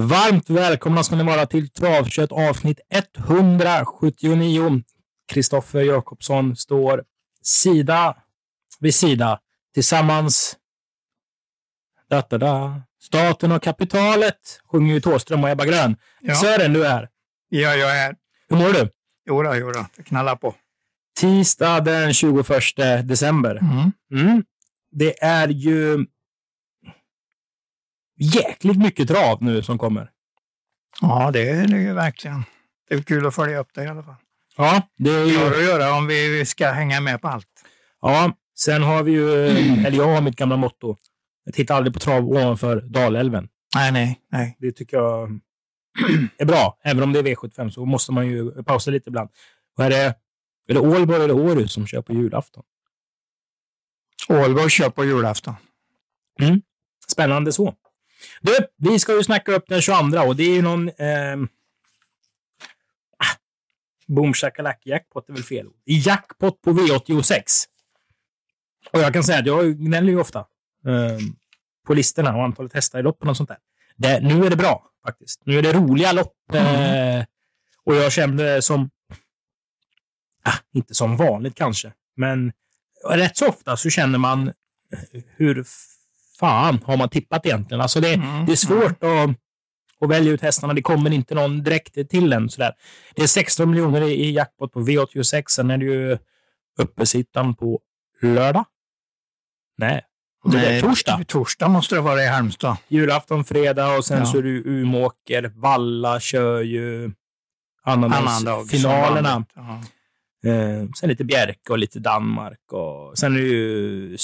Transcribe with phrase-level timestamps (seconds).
[0.00, 2.80] Varmt välkomna ska ni vara till Travkött avsnitt
[3.18, 4.82] 179.
[5.32, 7.04] Kristoffer Jakobsson står
[7.42, 8.16] sida
[8.78, 9.40] vid sida
[9.74, 10.56] tillsammans.
[12.10, 12.82] Da, da, da.
[13.02, 15.96] Staten och kapitalet sjunger ju Thåström och Ebba Grön.
[16.20, 16.34] Ja.
[16.34, 17.08] Sören, du är här.
[17.48, 18.16] Ja, jag är...
[18.48, 18.90] Hur mår du?
[19.26, 19.86] Jodå, jodå.
[19.96, 20.54] Det knallar på.
[21.20, 22.46] Tisdag den 21
[23.04, 23.56] december.
[23.56, 23.92] Mm.
[24.12, 24.44] Mm.
[24.90, 26.06] Det är ju
[28.20, 30.10] jäkligt mycket trav nu som kommer.
[31.00, 32.42] Ja, det är det ju verkligen.
[32.88, 34.14] Det är kul att följa upp det i alla fall.
[34.56, 35.46] Ja, det är Det ju...
[35.46, 37.64] att göra om vi ska hänga med på allt.
[38.00, 39.46] Ja, sen har vi ju,
[39.86, 40.96] eller jag har mitt gamla motto.
[41.44, 43.48] Jag tittar aldrig på trav ovanför Dalälven.
[43.74, 44.56] Nej, nej, nej.
[44.58, 45.40] Det tycker jag
[46.38, 46.78] är bra.
[46.84, 49.30] Även om det är V75 så måste man ju pausa lite ibland.
[49.78, 50.14] Och är det,
[50.68, 52.62] är det Ålborg eller Århus som kör på julafton?
[54.28, 55.54] Ålborg kör på julafton.
[57.12, 57.74] Spännande så.
[58.40, 60.90] Du, vi ska ju snacka upp den 22 och det är ju någon...
[60.98, 61.48] ehm,
[63.16, 63.36] ah,
[64.06, 65.74] boom shakalak jackpot är väl fel ord.
[65.84, 67.42] Jackpot på V86.
[68.92, 70.46] Och jag kan säga att jag gnäller ju ofta
[70.86, 71.36] ehm,
[71.86, 73.58] på listorna och antalet hästar i loppen och sånt där.
[73.96, 75.40] Det, nu är det bra faktiskt.
[75.44, 76.34] Nu är det roliga lopp.
[76.54, 77.24] eh,
[77.84, 78.90] och jag kände som...
[80.42, 82.52] Ah, inte som vanligt kanske, men
[83.08, 85.64] rätt så ofta så känner man eh, hur
[86.40, 87.80] fan har man tippat egentligen?
[87.80, 89.30] Alltså det, Mm, det är svårt att,
[90.04, 90.74] att välja ut hästarna.
[90.74, 92.48] Det kommer inte någon direkt till en.
[92.50, 92.72] Sådär.
[93.14, 95.42] Det är 16 miljoner i i jackpot på V86.
[95.48, 96.18] Sen är det ju
[96.78, 97.80] uppesittan på
[98.22, 98.64] lördag.
[99.78, 100.02] Nej,
[100.44, 101.24] det Nej, torsdag.
[101.28, 102.76] Torsdag måste det vara i Halmstad.
[102.88, 104.26] Julafton, fredag och sen Ja.
[104.26, 105.52] så är det ju Umeåker.
[105.54, 107.12] Valla kör ju
[107.82, 108.18] Annan dag.
[108.18, 109.44] annandagsfinalerna.
[109.54, 109.80] Ja.
[110.50, 112.72] Eh, sen lite Bjerke och lite Danmark.
[112.72, 114.16] Och sen är det ju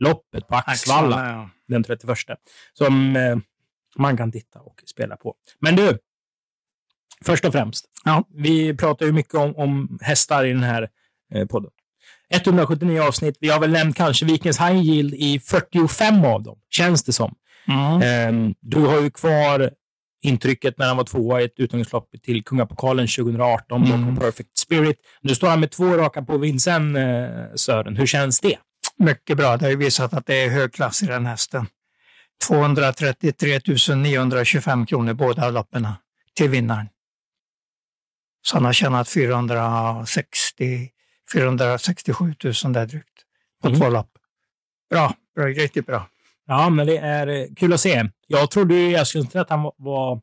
[0.00, 1.50] Sylvesterloppet på Axvalla Axvalla, ja.
[1.68, 2.18] den 31
[2.72, 3.36] som eh,
[3.98, 5.34] man kan titta och spela på.
[5.60, 5.98] Men du,
[7.24, 7.84] först och främst.
[8.04, 8.24] Ja.
[8.34, 10.88] Vi pratar ju mycket om, om hästar i den här
[11.34, 11.70] eh, podden.
[12.32, 13.36] 179 avsnitt.
[13.40, 17.34] Vi har väl nämnt kanske Vikens High Yield i 45 av dem, känns det som.
[17.68, 18.02] Mm.
[18.48, 19.70] Eh, du har ju kvar
[20.22, 24.00] intrycket när han var tvåa i ett uttagningslopp till Kungapokalen 2018 Mm.
[24.00, 24.96] bakom Perfect Spirit.
[25.20, 27.96] Nu står han med två raka på vinsten, eh, Sören.
[27.96, 28.56] Hur känns det?
[29.00, 29.56] Mycket bra.
[29.56, 31.66] Det har ju visat att det är hög klass i den hästen.
[32.48, 33.60] 233
[33.96, 35.88] 925 kronor båda loppen
[36.34, 36.88] till vinnaren.
[38.42, 40.90] Så han har tjänat 460,
[41.32, 42.34] 467
[42.64, 43.06] 000 där drygt
[43.62, 43.80] på Mm.
[43.80, 44.10] två lopp.
[44.90, 46.08] Bra, bra, riktigt bra.
[46.46, 48.04] Ja, men det är eh, kul att se.
[48.26, 50.20] Jag trodde ju, jag skulle inte att han var, var,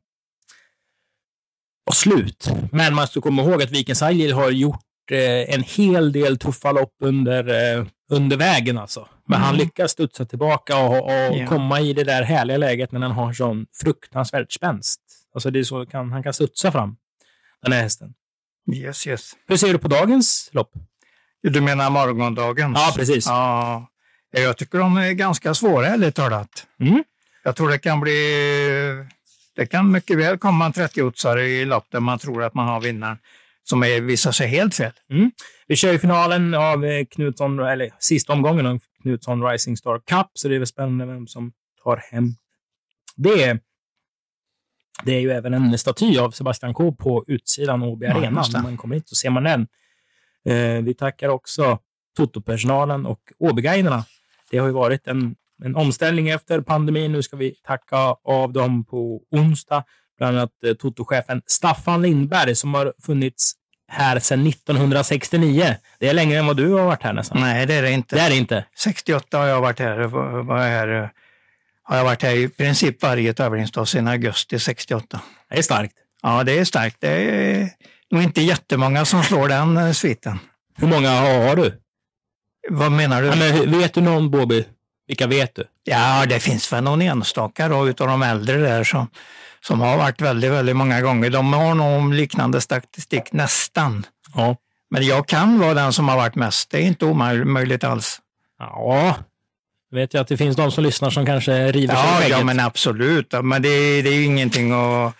[1.83, 2.49] var slut.
[2.71, 6.71] Men man ska komma ihåg att Vikens Agil har gjort eh, en hel del tuffa
[6.71, 8.77] lopp under, eh, under vägen.
[8.77, 9.07] Alltså.
[9.25, 9.59] Men han Mm.
[9.65, 11.47] lyckas studsa tillbaka och, och Ja.
[11.47, 15.01] komma i det där härliga läget när han har sån fruktansvärt spänst.
[15.33, 16.95] Alltså det är så kan, han kan studsa fram,
[17.61, 18.13] den här hästen.
[18.73, 19.31] Yes, yes.
[19.47, 20.71] Hur ser du på dagens lopp?
[21.43, 22.77] Du menar morgondagens?
[22.79, 23.25] Ja, precis.
[23.27, 23.87] Ja,
[24.31, 26.67] jag tycker de är ganska svåra, ärligt talat.
[26.79, 27.03] Mm.
[27.43, 29.05] Jag tror det kan bli...
[29.55, 32.81] Det kan mycket väl komma en 30-otsare i lopp där man tror att man har
[32.81, 33.17] vinnaren
[33.69, 34.91] som är, visar sig helt fel.
[35.67, 40.27] Vi kör ju finalen av eh, Knutsson, eller sista omgången av Knutsson Rising Star Cup,
[40.33, 41.51] så det är väl spännande vem som
[41.83, 42.35] tar hem
[43.15, 43.59] det.
[45.03, 48.43] Det är ju även en staty av Sebastian K på utsidan av Åby Ja, Arena.
[48.53, 49.67] När man kommer hit så ser man den.
[50.45, 51.79] Eh, vi tackar också
[52.17, 54.05] Toto-personalen och Åbyguiderna.
[54.51, 57.11] Det har ju varit en, en omställning efter pandemin.
[57.11, 59.83] Nu ska vi tacka av dem på onsdag.
[60.17, 63.53] Bland annat eh, Toto-chefen Staffan Lindberg som har funnits
[63.91, 65.75] här sedan 1969.
[65.99, 67.41] Det är längre än vad du har varit här nästan.
[67.41, 68.15] Nej, det är det inte.
[68.15, 68.65] Det är det inte.
[68.77, 69.97] 68 har jag varit här.
[69.97, 71.09] Var, här eh,
[71.83, 75.21] har jag varit här i princip varje tävlingsdag sedan augusti 68.
[75.49, 75.93] Det är starkt.
[76.21, 76.97] Ja, det är starkt.
[76.99, 77.69] Det är
[78.11, 80.39] nog inte jättemånga som slår den eh, sviten.
[80.75, 81.81] Hur många har, du?
[82.69, 83.27] Vad menar du?
[83.27, 84.65] Ja, men, vet du någon, Bobby?
[85.07, 85.63] Vilka vet du?
[85.83, 89.07] Ja, det finns väl någon enstaka då utav de äldre där som,
[89.61, 91.29] som har varit väldigt, väldigt många gånger.
[91.29, 94.05] De har nog liknande statistik nästan.
[94.35, 94.55] Ja.
[94.89, 96.69] Men jag kan vara den som har varit mest.
[96.69, 98.21] Det är inte omöjligt alls.
[98.59, 99.15] Ja.
[99.91, 102.43] Vet jag att det finns de som lyssnar som kanske river sig i Ja, ja
[102.43, 103.33] men absolut.
[103.43, 105.13] Men det, det är ju ingenting att,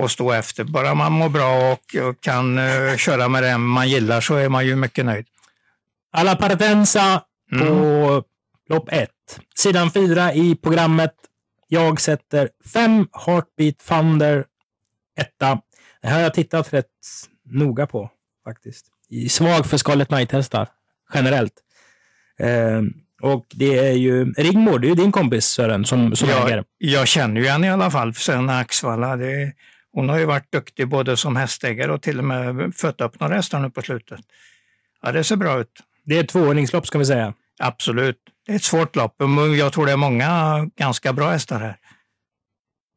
[0.00, 0.64] att stå efter.
[0.64, 4.48] Bara man mår bra och, och kan eh, köra med det man gillar så är
[4.48, 5.26] man ju mycket nöjd.
[6.12, 7.22] Alla Paratensa
[7.52, 7.68] Mm.
[7.68, 8.22] på
[8.68, 9.40] lopp ett.
[9.54, 11.12] Sidan fyra i programmet.
[11.72, 14.44] Jag sätter fem Heartbeat Thunder
[15.20, 15.60] etta.
[16.02, 16.86] Det här har jag tittat rätt
[17.44, 18.10] noga på
[18.44, 18.86] faktiskt.
[19.30, 20.68] Svag för Scarlet Knight-hästar
[21.14, 21.52] generellt.
[22.38, 22.82] Eh,
[23.22, 26.56] Och det är ju Rigmor, det är ju din kompis Sören, som, som äger.
[26.56, 29.16] Jag, jag känner ju henne i alla fall sen Axvalla.
[29.16, 29.52] Det,
[29.92, 33.34] hon har ju varit duktig både som hästägare och till och med fött upp några
[33.34, 34.20] hästar nu på slutet.
[35.02, 35.80] Ja, det ser bra ut.
[36.04, 37.34] Det är ett tvåordningslopp ska vi säga.
[37.58, 38.18] Absolut.
[38.46, 39.14] Det är ett svårt lopp.
[39.58, 41.76] Jag tror det är många ganska bra hästar här.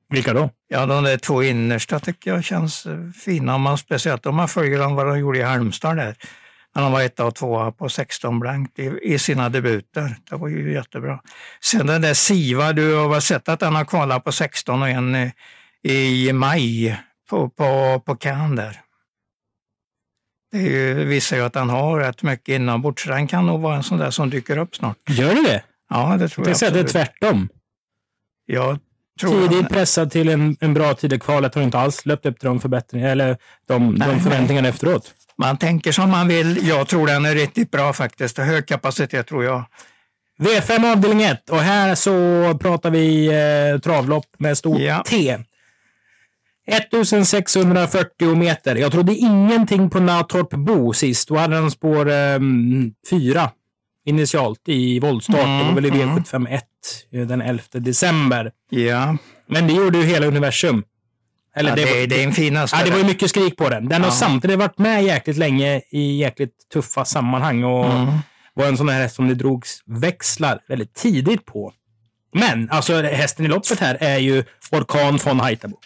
[0.09, 0.49] Vilka då?
[0.67, 2.87] Ja, de där två innersta tycker jag känns
[3.23, 6.15] fina, man, speciellt om man följer dem vad de gjorde i Halmstad där.
[6.75, 10.15] När de var etta och tvåa på 16 blankt i, i sina debuter.
[10.29, 11.19] Det var ju jättebra.
[11.61, 14.89] Sen den där Siva, du har väl sett att den har kvalat på 16 och
[14.89, 15.31] en
[15.83, 16.99] i maj
[17.29, 18.81] på, på, på Cannes där.
[20.55, 23.75] Det ju, visar ju att han har rätt mycket inombords, så den kan nog vara
[23.75, 24.97] en sån där som dyker upp snart.
[25.09, 25.63] Gör det det?
[25.89, 26.57] Ja, det tror Jag jag.
[26.57, 27.49] säger att det är tvärtom.
[28.45, 28.79] Jag
[29.21, 32.25] tror Tidigt han- pressad till en, en bra tid i kvalet har inte alls löpt
[32.25, 33.37] upp till de förbättringarna, eller
[33.67, 35.13] de, Nej, de förväntningarna efteråt.
[35.37, 36.67] Man tänker som man vill.
[36.67, 38.37] Jag tror den är riktigt bra faktiskt.
[38.37, 39.63] Hög kapacitet tror jag.
[40.39, 42.11] V5 avdelning 1 och här så
[42.61, 43.27] pratar vi
[43.73, 45.03] eh, travlopp med stort Ja.
[45.07, 45.37] T.
[46.67, 48.75] 1640 meter.
[48.75, 51.27] Jag trodde ingenting på Natorp Bo sist.
[51.27, 52.05] Då hade han spår
[53.09, 53.49] 4
[54.05, 55.35] initialt i voltstart.
[55.35, 56.59] det var väl i Mm, V751
[57.11, 58.51] eh, den 11 december.
[58.69, 59.17] Ja,
[59.47, 60.83] Men det gjorde ju hela universum.
[61.55, 62.73] Eller ja det, det, var, det är en fin häst.
[62.77, 63.89] ja, det var ju mycket skrik på den.
[63.89, 64.15] Den har Ja.
[64.15, 67.63] samtidigt varit med jäkligt länge i jäkligt tuffa sammanhang.
[67.63, 68.07] Och Mm.
[68.53, 71.73] var en sån här häst som det drogs växlar väldigt tidigt på.
[72.33, 75.77] Men alltså hästen i loppet här är ju Orkan von Haitabo.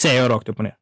[0.00, 0.74] Säger jag rakt upp och ner.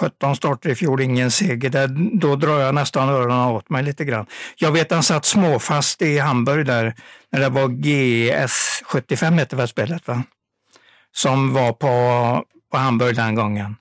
[0.00, 1.70] 17 starter i fjol, ingen seger.
[1.70, 4.26] Där, då drar jag nästan öronen åt mig lite grann.
[4.56, 6.94] Jag vet han satt småfast i Hamburg där,
[7.32, 10.22] när det var GS75 hette väl spelet va?
[11.12, 13.76] Som var på, på Hamburg den gången.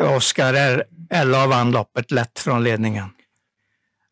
[0.00, 3.08] Oskar Ella vann loppet lätt från ledningen.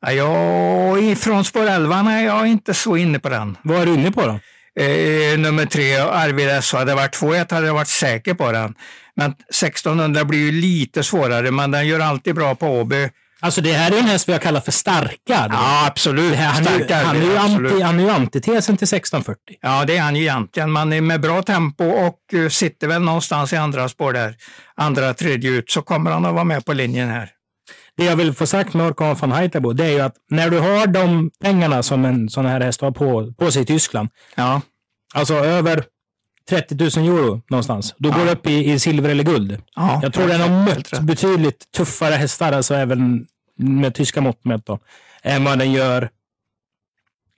[0.01, 3.57] Ja, jag, ifrån spår 11 är jag inte så inne på den.
[3.63, 4.41] Vad är du inne på då?
[4.81, 6.73] Eh, nummer tre, Arvid S.
[6.73, 8.75] Hade det varit 2-1 hade jag varit säker på den.
[9.17, 13.09] Men 1600 blir ju lite svårare, men den gör alltid bra på Åby.
[13.41, 15.51] Alltså det här är en häst vi har kallat för starkad.
[15.53, 16.35] Ja, absolut.
[16.35, 19.39] Här, han, är, ju- Stark han, är ju anti, han är ju antitesen till 1640.
[19.61, 20.71] Ja, det är han ju egentligen.
[20.71, 24.35] Man är med bra tempo och eh, sitter väl någonstans i andra spår där,
[24.77, 27.31] andra, tredje ut, så kommer han att vara med på linjen här.
[27.97, 30.59] Det jag vill få sagt med Orkan von Haitabo, det är ju att när du
[30.59, 34.61] har de pengarna som en sån här häst har på, på sig i Tyskland, Ja,
[35.15, 35.85] alltså över
[36.49, 39.63] 30 000 euro någonstans, då går det upp i, i silver eller guld.
[39.77, 43.27] ja Jag tror den har mött betydligt tuffare hästar, alltså även
[43.57, 44.79] med tyska mått mätt då,
[45.23, 46.11] än vad den gör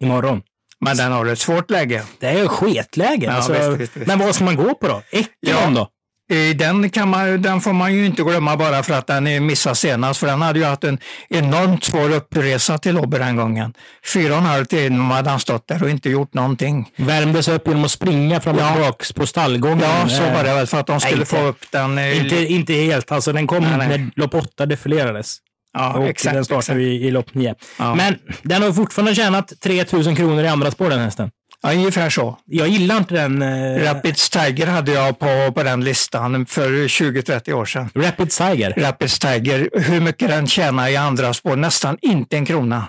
[0.00, 0.42] imorgon.
[0.80, 2.02] Men den har ett svårt läge.
[2.20, 3.26] Det är ju sketläge.
[3.26, 4.06] Ja, alltså, visst, visst, visst.
[4.06, 5.02] Men vad ska man gå på då?
[5.10, 5.70] Eckelon Ja.
[5.70, 5.88] då?
[6.30, 9.40] Eh, Den, kan man, den får man ju inte glömma bara för att den är
[9.40, 13.74] missad senast, för den hade ju haft en enormt svår uppresa till Åby den gången.
[14.14, 16.88] Fyra och en halv timme hade han stått där och inte gjort någonting.
[16.96, 18.72] Värmdes upp genom att springa fram och Ja.
[18.72, 19.80] tillbaka på stallgången.
[19.80, 21.98] Ja, så var det väl, för att de skulle inte- få upp den.
[21.98, 23.12] eh, Inte, inte helt.
[23.12, 23.88] Alltså, den kom Nej, nej.
[23.88, 25.36] när lopp 8 defilerades.
[25.72, 26.76] ja, och exakt, den startade exakt.
[26.78, 27.54] vi i lopp 9.
[27.78, 27.94] Ja.
[27.94, 31.30] Men den har fortfarande tjänat 3000 kronor i andra spår den hästen.
[31.66, 32.38] Ja, ungefär så.
[32.44, 33.42] Jag gillar inte den.
[33.42, 37.90] Eh, Rapids Tiger hade jag på, på den listan för 20-30 år sedan.
[37.94, 38.74] Rapid Tiger.
[38.76, 41.56] Rapids Tiger, hur mycket den tjänar i andra spår?
[41.56, 42.88] Nästan inte en krona.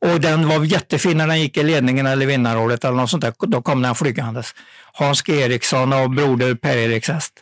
[0.00, 3.34] Och den var jättefin när den gick i ledningen eller vinnarrådet eller något sånt där.
[3.38, 4.54] Då kom den flygandes.
[4.92, 5.40] Hans G.
[5.40, 7.32] Eriksson och broder Per Eriks häst.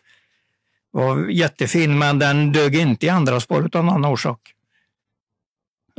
[0.91, 4.41] Var jättefin, men den dög inte i andra spår utan någon orsak.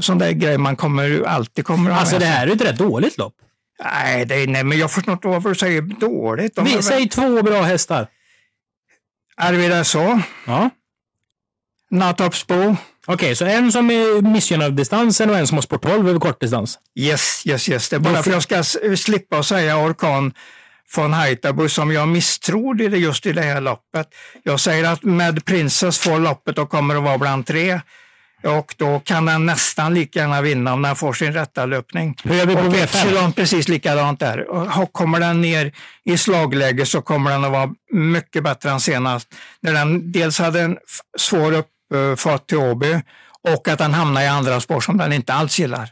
[0.01, 2.61] Sån där grej man kommer, alltid kommer att ha Alltså med det här är ett
[2.61, 3.33] rätt dåligt lopp.
[3.83, 6.53] Nej, det är, nej, men jag förstår inte varför du säger dåligt.
[6.61, 8.07] Vi, väl- säg två bra hästar.
[9.37, 10.21] Arvid så.
[10.47, 10.69] Ja.
[11.91, 12.75] Natorpsbo.
[13.05, 16.79] Okej, så en som är missgynnad distansen och en som har sport 12 över kortdistans.
[16.99, 17.89] Yes, yes, yes.
[17.89, 20.33] Det är bara för att jag ska s- slippa att säga Orkan
[20.95, 24.07] von Haitabo som jag misstror just i det här loppet.
[24.43, 27.81] Jag säger att med Princess får loppet och kommer att vara bland tre.
[28.43, 32.15] Och då kan den nästan lika gärna vinna om den får sin rätta löpning.
[32.23, 32.83] Hur gör vi på Och V5?
[32.83, 34.49] Epsilon precis likadant där.
[34.49, 35.71] Och kommer den ner
[36.05, 39.33] i slagläge så kommer den att vara mycket bättre än senast.
[39.61, 40.77] När den dels hade en
[41.17, 43.01] svår uppfart till Åby
[43.55, 45.89] och att den hamnar i andra spår som den inte alls gillar.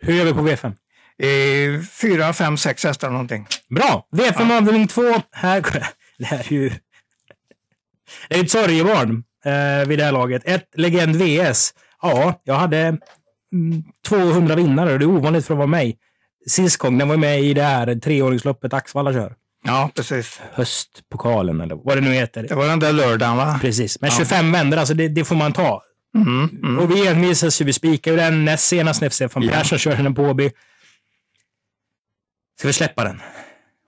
[0.00, 0.74] Hur gör vi på V5?
[1.18, 3.46] Eh, fyra, fem, sex hästar någonting.
[3.68, 4.08] Bra!
[4.12, 5.02] V5 avdelning 2.
[5.32, 5.62] Här,
[6.18, 6.70] det här är ju...
[8.28, 10.42] Det är ett sorgebarn eh, vid det här laget.
[10.44, 11.74] Ett Legend VS.
[12.02, 15.98] Ja, jag hade mm, 200 vinnare och det är ovanligt för att vara mig.
[16.46, 19.34] Sist gång, den var med i det här treåringsloppet Axvalla kör.
[19.66, 20.40] Ja, precis.
[20.52, 22.42] Höstpokalen eller vad det nu heter.
[22.48, 23.58] Det var den där lördagen va?
[23.60, 25.82] Precis, men 25 vändor, alltså det, det får man ta.
[26.16, 26.78] Mm, mm.
[26.78, 29.52] Och vi envisas ju, vi spikar ju den näst senast när FC van Ja.
[29.52, 30.50] Persson körde den på Åby.
[32.58, 33.20] Ska vi släppa den?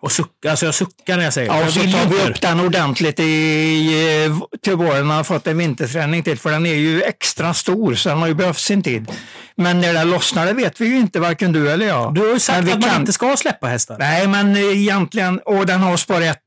[0.06, 1.58] Och sucka, alltså jag suckar när jag säger det.
[1.58, 4.30] Ja, och så tar vi upp den ordentligt i,
[4.62, 5.10] till våren.
[5.10, 8.34] har fått en vinterträning till, för den är ju extra stor, så den har ju
[8.34, 9.10] behövt sin tid.
[9.56, 12.14] Men när den lossnar, det vet vi ju inte, varken du eller jag.
[12.14, 13.96] Du har ju sagt att man kan- inte ska släppa hästar.
[13.98, 16.38] Nej, men egentligen, och den har spår 1.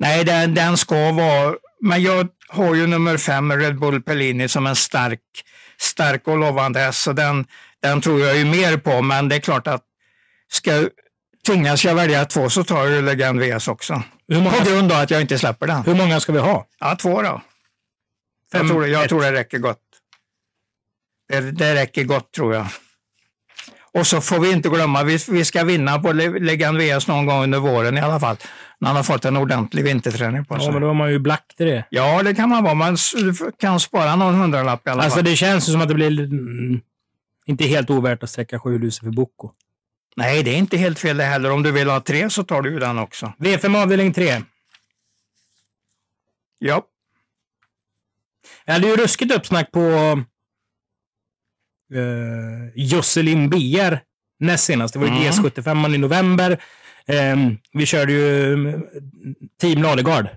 [0.00, 4.66] Nej, den, den ska vara, men jag har ju nummer 5, Red Bull Pellini, som
[4.66, 5.20] en stark,
[5.80, 7.44] stark och lovande häst, så den,
[7.82, 9.82] den tror jag ju mer på, men det är klart att
[10.52, 10.88] ska,
[11.46, 14.02] tvingas jag välja två så tar jag Legend VS också.
[14.32, 15.82] Många, På grund av att jag inte släpper den.
[15.84, 16.66] hur många ska vi ha?
[16.80, 17.40] Ja, två då.
[18.52, 19.08] Fem, jag, tror, jag ett.
[19.08, 19.80] tror det räcker gott.
[21.28, 22.66] Det, det räcker gott tror jag.
[23.94, 27.26] Och så får vi inte glömma, vi, vi ska vinna på Le- Legend VS någon
[27.26, 28.36] gång under våren i alla fall.
[28.78, 30.64] När han har fått en ordentlig vinterträning på sig.
[30.66, 31.84] Ja, men då är man ju black till det.
[31.90, 32.74] Ja, det kan man vara.
[32.74, 32.96] Man
[33.60, 35.24] kan spara någon hundralapp i alla Alltså fall.
[35.24, 36.80] det känns ju som att det blir mm,
[37.46, 39.50] inte helt ovärt att sträcka sju luser för Boko.
[40.16, 41.50] Nej, det är inte helt fel det heller.
[41.50, 43.32] Om du vill ha tre så tar du den också.
[43.38, 44.42] V5 avdelning 3.
[46.58, 46.82] Ja,
[48.64, 49.80] Jag hade ju ruskigt uppsnack på
[51.94, 53.98] uh, Josselin BR
[54.40, 54.94] näst senast.
[54.94, 55.18] Det var Mm.
[55.22, 56.62] GS75 i november.
[57.06, 58.82] Ehm, vi körde ju mm,
[59.60, 60.28] Team Ladegard.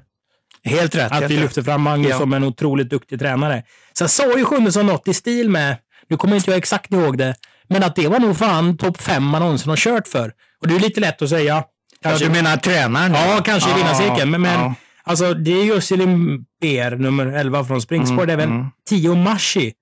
[0.63, 1.12] helt rätt.
[1.12, 1.43] Att helt vi rätt.
[1.43, 2.17] lyfte fram Magnus Ja.
[2.17, 3.63] som en otroligt duktig tränare.
[3.98, 7.36] Sen sa ju Sjunnesson något i stil med, nu kommer inte jag exakt ihåg det,
[7.70, 10.34] men att det var nog fan topp fem man någonsin har kört för.
[10.62, 11.64] Och det är lite lätt att säga.
[12.02, 13.14] Ja, du menar tränaren?
[13.14, 14.32] Ja, kanske i vinnarcirkeln.
[14.32, 14.72] Men, men
[15.04, 18.24] alltså, det är Josselin BR, nummer 11 från springspår.
[18.24, 18.68] Mm, det är väl mm.
[18.90, 19.74] Tio Mashi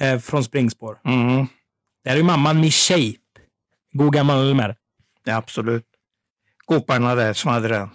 [0.00, 0.98] eh, från springspår.
[1.04, 1.46] Mm,
[2.04, 3.18] Där är ju mamman Miss Shape.
[3.92, 4.76] God gammal Elmer.
[5.24, 5.84] ja, absolut.
[6.64, 7.90] Koparna där som hade den.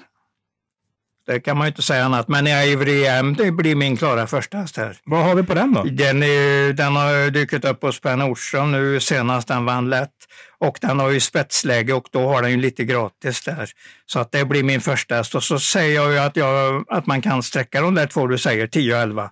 [1.28, 2.28] Det kan man ju inte säga annat.
[2.28, 4.98] Men jag är ivrig EM, det blir min klara första häst här.
[5.04, 5.84] Vad har vi på den då?
[5.84, 10.12] Den, är, den har dykt upp hos Per Nordström nu senast, den vann lätt.
[10.60, 13.70] Och den har ju spetsläge och då har den ju lite gratis där.
[14.06, 15.36] Så att det blir min första häst.
[15.36, 18.38] Och så säger jag ju att, jag, att man kan sträcka de där två du
[18.38, 19.30] säger, 10 och 11.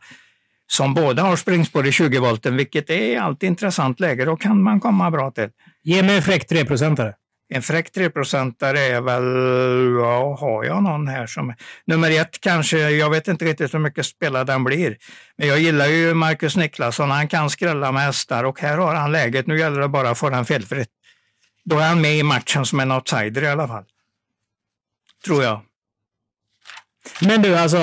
[0.67, 4.25] Som båda har springspår i 20 volten, vilket är alltid intressant läge.
[4.25, 5.49] Då kan man komma bra till.
[5.83, 7.13] Ge mig en fräck 3-procentare.
[7.49, 9.23] En fräck 3 är väl,
[9.99, 11.53] ja, har jag någon här som...
[11.85, 14.97] Nummer ett kanske, jag vet inte riktigt hur mycket spelad den blir.
[15.37, 19.11] Men jag gillar ju Marcus Niklasson, han kan skrälla med hästar och här har han
[19.11, 19.47] läget.
[19.47, 20.89] Nu gäller det bara att få den felfritt.
[21.63, 23.83] Då är han med i matchen som en outsider i alla fall.
[25.25, 25.61] Tror jag.
[27.21, 27.77] Men du, alltså.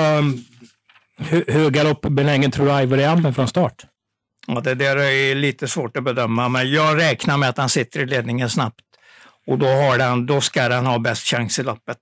[1.17, 3.85] Hur, hur galoppbenägen tror du Ivory är från start?
[4.47, 7.99] Ja, det där är lite svårt att bedöma, men jag räknar med att han sitter
[7.99, 8.81] i ledningen snabbt.
[9.47, 11.97] Och då, har den, då ska den ha bäst chans i loppet.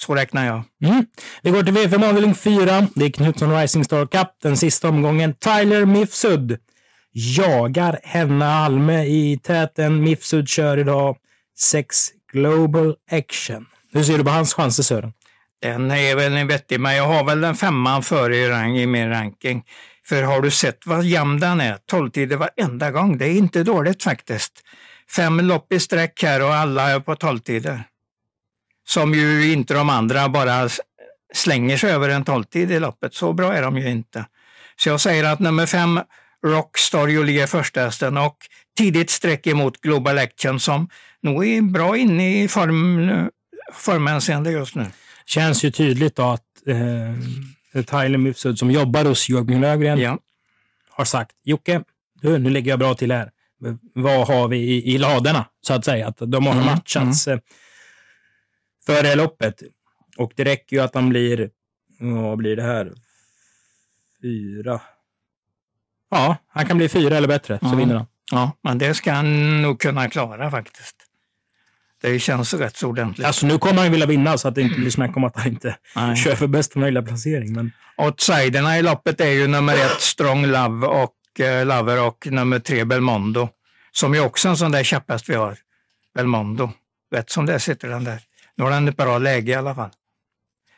[0.00, 0.62] Så räknar jag.
[0.84, 1.06] Mm.
[1.42, 2.86] Vi går till V5 avdelning 4.
[2.94, 4.28] Det är Knutsson Rising Star Cup.
[4.42, 5.34] Den sista omgången.
[5.34, 6.58] Tyler Mifsud
[7.12, 10.02] jagar Henna Alme i täten.
[10.02, 11.16] Mifsud kör idag
[11.58, 13.66] 6 Global Action.
[13.92, 15.12] Hur ser du på hans chanser Sören?
[15.62, 18.86] Den är väl en vettig, men jag har väl den femman före i, rang, i
[18.86, 19.64] min ranking.
[20.04, 21.78] För har du sett vad jämn den är?
[21.86, 23.18] 12 tider varenda gång.
[23.18, 24.52] Det är inte dåligt faktiskt.
[25.16, 27.84] Fem lopp i sträck här och alla är på 12 tider.
[28.88, 30.68] Som ju inte de andra bara
[31.34, 33.14] slänger sig över en 12 tid i loppet.
[33.14, 34.26] Så bra är de ju inte.
[34.76, 36.00] Så jag säger att nummer fem,
[36.46, 38.36] Rockstar Julie är första hästen och
[38.76, 40.88] tidigt streck emot Global Action som
[41.22, 43.10] nog är bra inne i form,
[43.72, 44.86] formhänseende just nu.
[45.26, 50.18] Känns ju tydligt då att eh, Tyler Mifsud som jobbar hos Jörgen Löfgren Ja.
[50.90, 51.82] har sagt Jocke,
[52.20, 53.30] du, nu ligger jag bra till här.
[53.94, 56.08] Vad har vi i, i ladorna, så att säga?
[56.08, 57.38] Att de har Mm, matchats eh,
[58.86, 59.62] för det här loppet.
[60.16, 61.50] Och det räcker ju att han blir,
[62.00, 62.92] vad blir det här?
[64.22, 64.80] Fyra.
[66.10, 67.78] Ja, han kan bli fyra eller bättre, så Mm.
[67.78, 68.06] vinner han.
[68.32, 70.96] Ja, men det ska han nog kunna klara faktiskt.
[72.00, 73.26] Det känns rätt så ordentligt.
[73.26, 75.36] Alltså nu kommer han ju vilja vinna så att det inte blir snack om att
[75.36, 76.16] han inte Nej.
[76.16, 77.52] kör för bästa möjliga placering.
[77.52, 82.58] Men Outsiderna i loppet är ju nummer ett Strong Love och eh, Lover och nummer
[82.58, 83.48] tre Belmondo.
[83.92, 85.58] Som är också en sån där käpphäst vi har.
[86.14, 86.72] Belmondo.
[87.14, 88.20] Rätt som det sitter den där.
[88.56, 89.90] Nu har den ett bra läge i alla fall.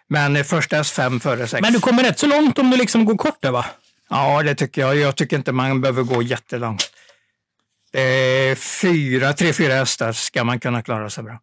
[0.08, 1.62] Men eh, första häst fem före sex.
[1.62, 3.66] Men du kommer rätt så långt om du liksom går kort där va?
[4.10, 4.96] Ja, det tycker jag.
[4.96, 6.90] Jag tycker inte man behöver gå jättelångt.
[7.92, 11.40] Det är fyra, tre, fyra hästar ska man kunna klara sig bra.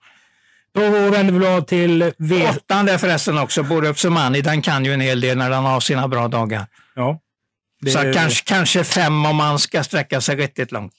[0.73, 2.49] Då vänder vi blad till V...
[2.49, 5.79] Åttan där förresten också, Borup Sumani, den kan ju en hel del när den har
[5.79, 6.67] sina bra dagar.
[6.95, 7.19] Ja.
[7.81, 10.93] Det- Så kanske, kanske fem om man ska sträcka sig riktigt långt.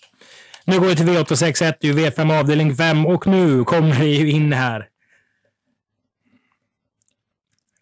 [0.65, 4.07] Nu går vi till V861, det är ju V5 avdelning 5 och nu kommer vi
[4.19, 4.89] ju in här.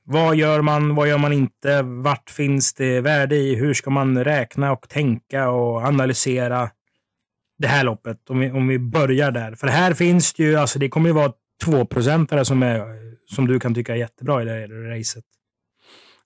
[0.05, 1.83] Vad gör man, vad gör man inte?
[1.83, 3.55] Vart finns det värde i?
[3.55, 6.71] Hur ska man räkna och tänka och analysera?
[7.59, 9.55] det här loppet, om vi, om vi börjar där.
[9.55, 11.33] För här finns det ju, alltså det kommer ju vara
[11.65, 12.81] tvåprocentare som, är,
[13.35, 15.25] som du kan tycka är jättebra i det här racet.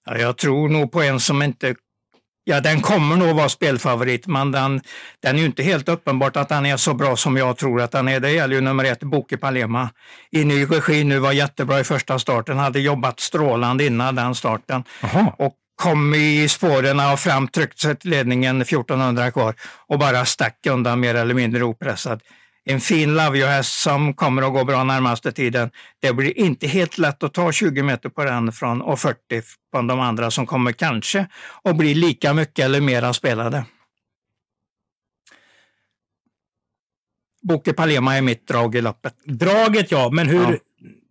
[0.06, 1.74] Ja, jag tror nog på en som inte
[2.46, 4.80] Ja, den kommer nog vara spelfavorit, men den,
[5.22, 7.90] den är ju inte helt uppenbart att den är så bra som jag tror att
[7.90, 8.20] den är.
[8.20, 9.90] Det gäller ju nummer ett, Boke Palema.
[10.30, 14.84] I ny regi nu, var jättebra i första starten, hade jobbat strålande innan den starten.
[15.02, 15.34] Aha.
[15.38, 19.54] Och kom i spåren och fram, tryckte sig till ledningen 1400 kvar
[19.86, 22.20] och bara stack undan mer eller mindre opressad
[22.64, 25.70] en fin Lavio-häst som kommer att gå bra närmaste tiden.
[26.00, 29.18] Det blir inte helt lätt att ta 20 meter på den från och 40
[29.72, 31.26] på de andra som kommer kanske
[31.64, 33.64] att bli lika mycket eller mera spelade.
[37.42, 39.14] Boke Palema är mitt drag i loppet.
[39.24, 40.52] Draget ja, men hur...
[40.52, 40.58] Ja.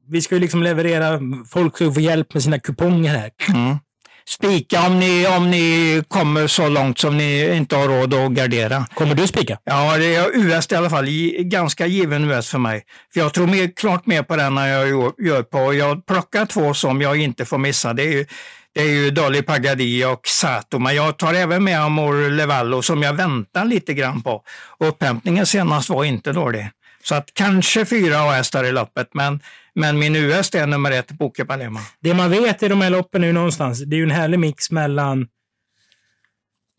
[0.07, 1.19] Vi ska ju liksom leverera,
[1.49, 3.31] folk ska få hjälp med sina kuponger här.
[3.53, 3.77] Mm
[4.25, 8.85] spika om ni, om ni kommer så långt som ni inte har råd att gardera.
[8.93, 9.57] Kommer du spika?
[9.63, 11.05] Ja, det är US i alla fall.
[11.39, 12.83] Ganska given US för mig.
[13.13, 15.73] För jag tror mer, klart mer på den än jag gör på.
[15.73, 17.93] Jag plockar två som jag inte får missa.
[17.93, 18.25] Det är ju,
[18.73, 23.03] det är ju Dolly Pagadi och Sato, men jag tar även med Amor Levallo som
[23.03, 24.43] jag väntar lite grann på.
[24.79, 26.69] upphämtningen senast var inte dålig.
[27.03, 29.39] Så att kanske fyra hästar i loppet, men
[29.75, 31.79] men min US är nummer ett, Boke Palema.
[31.99, 34.39] Det man vet i de här loppen är ju någonstans, det är ju en härlig
[34.39, 35.27] mix mellan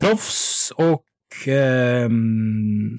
[0.00, 1.04] proffs och
[1.48, 2.08] eh,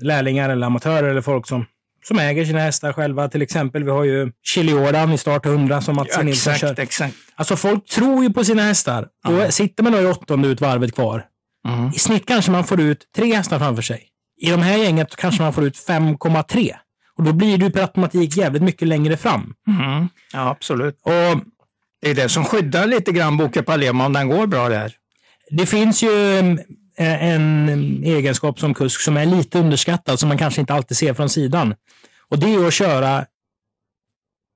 [0.01, 1.65] lärlingar eller amatörer eller folk som,
[2.03, 3.29] som äger sina hästar själva.
[3.29, 6.79] Till exempel, vi har ju Chili Jordan i start 100 som Mats ja, Nilsson kör.
[6.79, 7.15] Exakt.
[7.35, 9.07] Alltså folk tror ju på sina hästar.
[9.23, 9.31] Ja.
[9.31, 11.25] Då sitter man då i åttonde ut varvet kvar.
[11.67, 11.91] Mm.
[11.95, 14.07] I snitt kanske man får ut tre hästar framför sig.
[14.41, 16.75] I de här gänget kanske man får ut 5,3.
[17.17, 19.53] Och då blir du per automatik jävligt mycket längre fram.
[19.67, 20.09] Mm.
[20.33, 21.01] Ja, absolut.
[21.03, 21.41] Och
[22.01, 24.93] det är det som skyddar lite grann Boke Palema om den går bra där.
[25.49, 26.59] Det finns ju en,
[26.97, 31.29] en egenskap som kusk som är lite underskattad, som man kanske inte alltid ser från
[31.29, 31.75] sidan.
[32.29, 33.25] Och det är att köra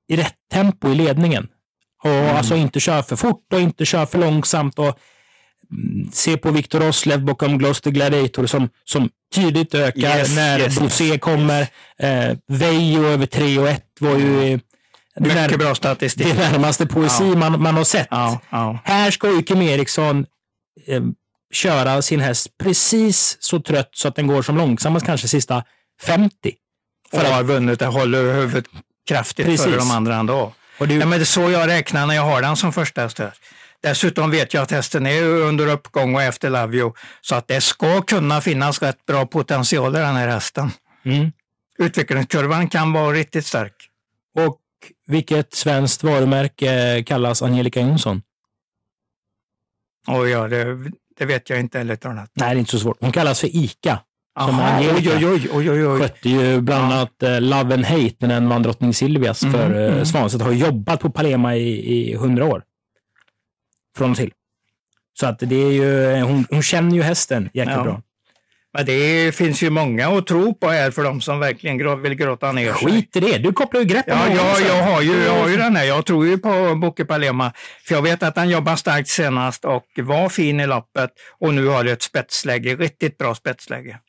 [0.08, 1.48] i rätt tempo i ledningen.
[2.04, 2.36] Och mm.
[2.36, 4.80] alltså inte köra för fort och inte köra för långsamt.
[4.80, 5.00] Och
[6.14, 11.18] se på Viktor Roslev bakom Gloucester Gladiator som, som tydligt ökar yes, när yes, Bosé
[11.18, 11.68] kommer.
[12.00, 14.60] Eh, Vejo över 3 och 1 var ju
[15.16, 16.28] det Mycket bra statistik.
[16.28, 17.36] Det närmaste poesi ja.
[17.36, 18.08] man, man har sett.
[18.12, 18.80] Ja, ja.
[18.84, 20.26] Här ska ju Kim Eriksson
[20.88, 21.04] eh,
[21.54, 25.64] köra sin häst precis så trött så att den går som långsammast kanske sista
[26.02, 26.54] 50.
[27.12, 28.66] För och har vunnit, den håller huvudet
[29.08, 29.66] kraftigt precis.
[29.66, 30.54] före de andra ändå.
[30.80, 33.02] Och det, ja, men det är så jag räknar när jag har den som första
[33.02, 33.20] häst.
[33.84, 38.02] Dessutom vet jag att hästen är under uppgång och efter Lavio, så att det ska
[38.02, 40.72] kunna finnas rätt bra potential i den här hästen.
[41.06, 41.32] Mm.
[41.78, 43.74] Utvecklingskurvan kan vara riktigt stark.
[44.36, 44.60] Och
[45.08, 48.22] vilket svenskt varumärke kallas Angelica Jonsson?
[50.08, 51.98] Oh ja, det, det vet jag inte heller.
[52.04, 52.98] Nej, det är inte så svårt.
[53.00, 54.00] Hon kallas för ICA.
[54.40, 55.18] Som Aha, Angelica.
[55.18, 56.00] Oj, oj, oj, oj, oj.
[56.00, 57.30] Skötte ju bland annat ja.
[57.30, 60.06] uh, Love and Hate, men den vann drottning Silvias mm, för uh, mm.
[60.06, 60.44] Svanstedt.
[60.44, 62.64] Har jobbat på Palema i hundra år
[63.98, 64.32] från och till.
[65.20, 67.84] Så att det är ju, hon, hon känner ju hästen jäkligt ja.
[67.84, 68.02] bra.
[68.74, 72.52] Men det finns ju många att tro på här för de som verkligen vill grotta
[72.52, 72.92] ner sig.
[72.92, 75.58] Skit i det, du kopplar ju grepp Ja, ja jag, har ju, jag har ju
[75.58, 75.84] den här.
[75.84, 77.54] Jag tror ju på Boke Palema.
[77.88, 81.68] För jag vet att han jobbar starkt senast och var fin i loppet och nu
[81.68, 84.00] har det ett spetsläge, riktigt bra spetsläge.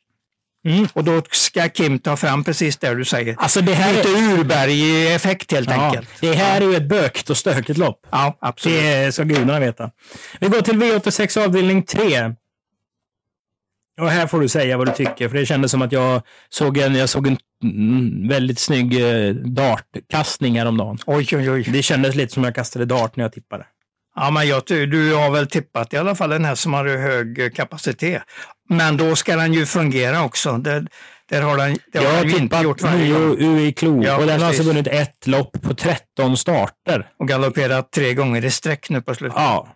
[0.65, 0.87] Mm.
[0.93, 3.35] Och då ska Kim ta fram precis det du säger.
[3.37, 4.39] Alltså det här Lite är...
[4.39, 6.09] urberg-effekt helt ja, enkelt.
[6.19, 6.67] Det här ja.
[6.67, 8.07] är ju ett bökigt och stökigt lopp.
[8.11, 8.81] Ja, absolut.
[8.81, 9.91] Det ska gudarna veta.
[10.39, 12.33] Vi går till V86 avdelning 3.
[14.01, 16.77] Och här får du säga vad du tycker, för det kändes som att jag såg
[16.77, 20.97] en, jag såg en mm, väldigt snygg eh, dartkastning häromdagen.
[21.05, 21.63] Oj, oj, oj.
[21.63, 23.65] Det kändes lite som jag kastade dart när jag tippade.
[24.15, 27.55] Ja, men jag, du har väl tippat i alla fall den här som har hög
[27.55, 28.23] kapacitet.
[28.69, 30.57] Men då ska den ju fungera också.
[30.57, 30.85] Det,
[31.29, 33.35] där har den, det jag har ju inte gjort varje gång.
[33.39, 37.07] UI Klo ja, och den har alltså vunnit ett lopp på 13 starter.
[37.19, 39.37] Och galopperat tre gånger i sträck nu på slutet.
[39.37, 39.67] Ja.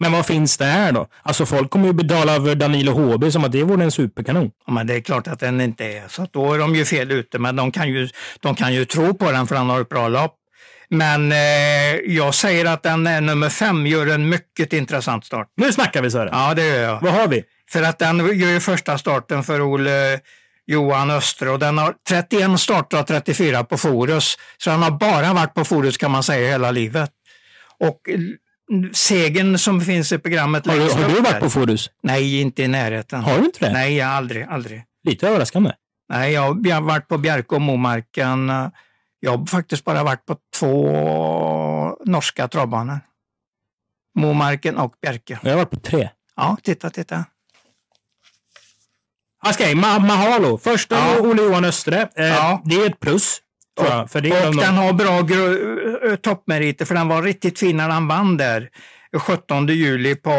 [0.00, 1.06] Men vad finns det här då?
[1.22, 4.50] Alltså folk kommer ju betala över Danilo HB som att det vore en superkanon.
[4.66, 6.08] Ja, men det är klart att den inte är.
[6.08, 7.38] Så då är de ju fel ute.
[7.38, 8.08] Men de kan ju,
[8.40, 10.36] de kan ju tro på den för den har ett bra lopp.
[10.92, 11.38] Men eh,
[12.06, 15.48] jag säger att den är nummer fem gör en mycket intressant start.
[15.56, 16.30] Nu snackar vi Sören.
[16.32, 17.00] Ja, det gör jag.
[17.00, 17.44] Vad har vi?
[17.70, 20.20] För att den gör ju första starten för Olle
[20.66, 24.38] Johan Östre och den har 31 starter och 34 på Forus.
[24.58, 27.10] Så den har bara varit på Forus kan man säga hela livet.
[27.80, 28.00] Och
[28.92, 31.90] segern som finns i programmet Har du, har du varit på Forus?
[32.02, 33.20] Nej, inte i närheten.
[33.20, 33.72] Har du inte det?
[33.72, 34.84] Nej, aldrig, aldrig.
[35.08, 35.72] Lite överraskande.
[36.12, 38.50] Nej, jag, jag har varit på Bjerke och Momarken
[39.24, 43.00] jag har faktiskt bara varit på två norska travbanor.
[44.18, 45.38] Momarken och Bjerke.
[45.42, 46.10] Jag har varit på tre.
[46.36, 47.24] Ja, titta, titta.
[49.48, 50.58] Okej, Ma Mahalo.
[50.58, 51.20] Första Ja.
[51.20, 52.08] Olle Johan Östre.
[52.16, 52.62] Eh, Ja.
[52.64, 53.38] Det är ett plus.
[53.78, 57.76] Tror jag, för det och de- den har bra toppmeriter för den var riktigt fin
[57.76, 58.68] när han vann där
[59.18, 60.32] 17 juli på,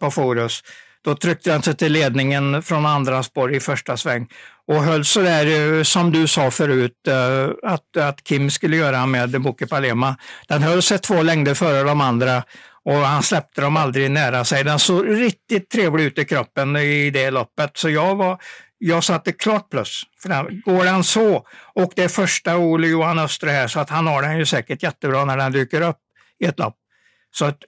[0.00, 0.62] på Forus.
[1.04, 4.28] Då tryckte han sig till ledningen från andra spår i första sväng
[4.66, 9.06] och höll sådär där eh, som du sa förut eh, att, att Kim skulle göra
[9.06, 10.16] med Boke Palema.
[10.48, 12.42] Den höll sig två längder före de andra
[12.84, 14.64] och han släppte dem aldrig nära sig.
[14.64, 18.38] Den såg riktigt trevlig ut i kroppen i det loppet så jag var
[18.78, 20.02] jag satte klart plus.
[20.22, 23.90] För den, går den så, och det är första Ole Johan Östre här, så att
[23.90, 25.98] han har den ju säkert jättebra när den dyker upp
[26.38, 26.76] i ett lopp.
[27.30, 27.58] Så att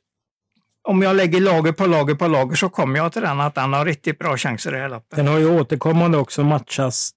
[0.86, 3.72] om jag lägger lager på lager på lager så kommer jag till den att den
[3.72, 5.16] har riktigt bra chanser i det här loppet.
[5.16, 7.10] Den har ju återkommande också matchats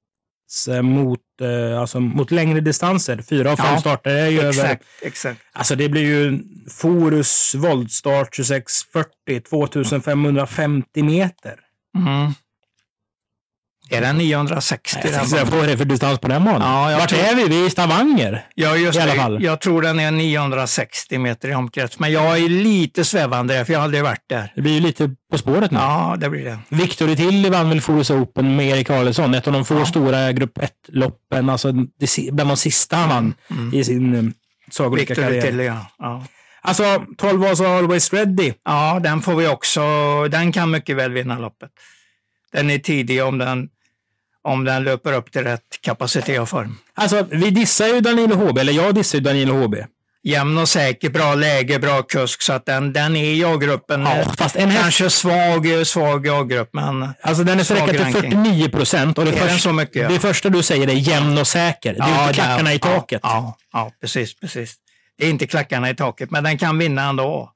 [0.70, 3.22] eh, mot, eh, alltså mot längre distanser.
[3.30, 4.50] Fyra av fem Ja, starter är ju över...
[4.50, 5.42] Exakt, exakt.
[5.54, 11.56] Alltså det blir ju Forus voltstart 2640, 2550 meter.
[11.98, 12.34] Mm.
[13.92, 15.00] Är den 960?
[15.04, 16.92] Jag tänkte vad är det för distans på den banan?
[16.92, 17.48] Ja, Vart tror- är vi?
[17.48, 18.46] Vi är i Stavanger.
[18.56, 19.44] Ja, just i alla fall.
[19.44, 23.74] Jag tror den är 960 meter i omkrets, men jag är lite svävande där, för
[23.74, 24.52] jag har aldrig varit där.
[24.56, 25.78] Det blir ju lite På spåret nu.
[25.80, 26.60] Ja, det blir det.
[26.70, 29.34] Victor Tilly vann väl Forus Open med Erik Karlsson.
[29.36, 29.86] Ett av de få Ja.
[29.86, 31.50] stora grupp 1-loppen.
[31.50, 31.72] Alltså
[32.32, 33.74] bland de sista han vann Mm.
[33.74, 34.34] i sin um,
[34.72, 35.42] sagolika Victor karriär.
[35.42, 35.86] Tilly, ja.
[36.00, 36.24] ja.
[36.62, 38.54] Alltså 12 var så Always Ready.
[38.66, 39.82] Ja, den får vi också.
[40.32, 41.70] Den kan mycket väl vinna loppet.
[42.52, 43.70] Den är tidig om den,
[44.44, 46.78] om den löper upp till rätt kapacitet och form.
[46.94, 49.76] Alltså vi dissar ju Danilo HB, eller jag dissar ju Danilo HB.
[50.24, 54.02] Jämn och säker, bra läge, bra kusk, så att den, den är i A-gruppen.
[54.02, 58.32] Ja, fast en häst, Kanske svag, svag A-grupp, men alltså den är sträckad till ranking.
[58.32, 59.18] 49 procent.
[59.18, 60.10] Och det, Är först, så mycket, ja?
[60.10, 61.94] det första du säger är jämn och säker.
[61.94, 63.20] Det är ju inte klackarna där- i taket.
[63.24, 64.76] Ja, ja, ja, precis, precis.
[65.18, 67.52] Det är inte klackarna i taket, men den kan vinna ändå.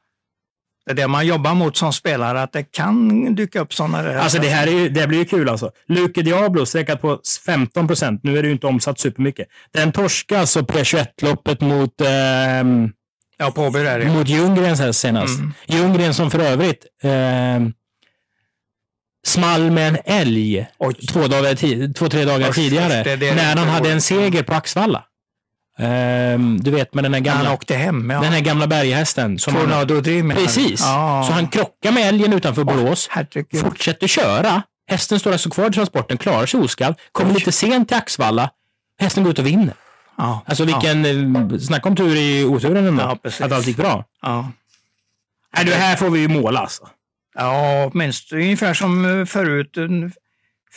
[0.85, 4.15] Det är det man jobbar mot som spelare, att det kan dyka upp sådana där.
[4.17, 5.71] Alltså det här är ju, det blir ju kul alltså.
[5.87, 8.19] Luke Diablo sträckat på 15 procent.
[8.23, 9.47] Nu är det ju inte omsatt supermycket.
[9.73, 12.89] Den torskade alltså P21-loppet mot, ehm,
[13.37, 14.13] Ja, på Åby där ja.
[14.13, 15.39] mot Ljunggrens här senast.
[15.39, 15.53] Mm.
[15.67, 17.73] Ljunggren som för övrigt ehm,
[19.27, 20.93] small med en älg Oj.
[20.93, 23.03] två, dagar två tre dagar Usch, tidigare.
[23.03, 25.03] det det när han hade en seger på Axvalla.
[25.79, 28.21] Ehm, du vet med den här Han gamla, åkte hem, ja.
[28.21, 29.39] den här gamla berghästen.
[29.39, 30.45] Som han, Tornado Dream menar du?
[30.47, 30.81] precis.
[30.81, 31.23] Ja.
[31.27, 33.07] Så han krockar med älgen utanför Borås.
[33.11, 33.61] Herregud.
[33.61, 34.61] fortsätter köra.
[34.87, 38.49] Hästen står alltså kvar i transporten, klarar sig oskadd, kommer lite sent till Axvalla.
[38.99, 39.73] Hästen går ut och vinner.
[40.17, 40.41] Ja.
[40.45, 41.03] Alltså vilken,
[41.51, 41.59] ja.
[41.59, 43.03] snacka om tur i oturen ändå.
[43.03, 43.41] Ja, precis.
[43.41, 44.05] att allt gick bra.
[44.21, 44.51] Ja.
[45.55, 46.87] Nej, det här får vi ju måla alltså.
[47.35, 49.77] Ja, minst ungefär som eh, förut.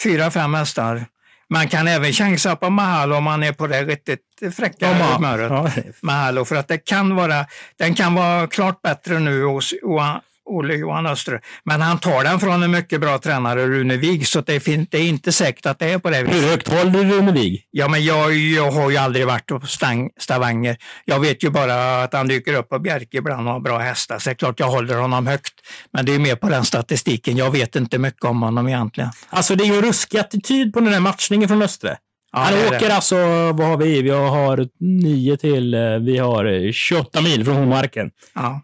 [0.03, 1.07] Fyra, fem hästar.
[1.51, 4.21] Man kan även chansa på Mahalo om man är på det riktigt
[4.57, 5.51] fräcka humöret.
[5.51, 5.71] Ja.
[6.03, 7.47] Mahalo, för att det kan vara,
[7.79, 11.41] den kan vara klart bättre nu hos Johan- Olle Johan Östre.
[11.65, 14.99] Men han tar den från en mycket bra tränare, Rune Wig, så det är, det
[14.99, 16.43] är inte säkert att det är på det viset.
[16.43, 17.63] Hur högt håller Rune Wig?
[17.71, 20.77] Ja, men jag, jag har ju aldrig varit på Stang, Stavanger.
[21.05, 24.19] Jag vet ju bara att han dyker upp på Bjerke ibland och har bra hästar.
[24.19, 25.55] Så det är klart jag håller honom högt.
[25.93, 27.37] Men det är mer på den statistiken.
[27.37, 29.11] Jag vet inte mycket om honom egentligen.
[29.31, 31.97] Alltså det är ju en ruskig attityd på den här matchningen från Östre.
[32.33, 32.95] Ja, Han åker det.
[32.95, 33.17] alltså,
[33.53, 34.03] vad har vi?
[34.03, 38.11] Vi har nio till, eh, vi har eh, 28 mil från Homarken.
[38.35, 38.61] Ja.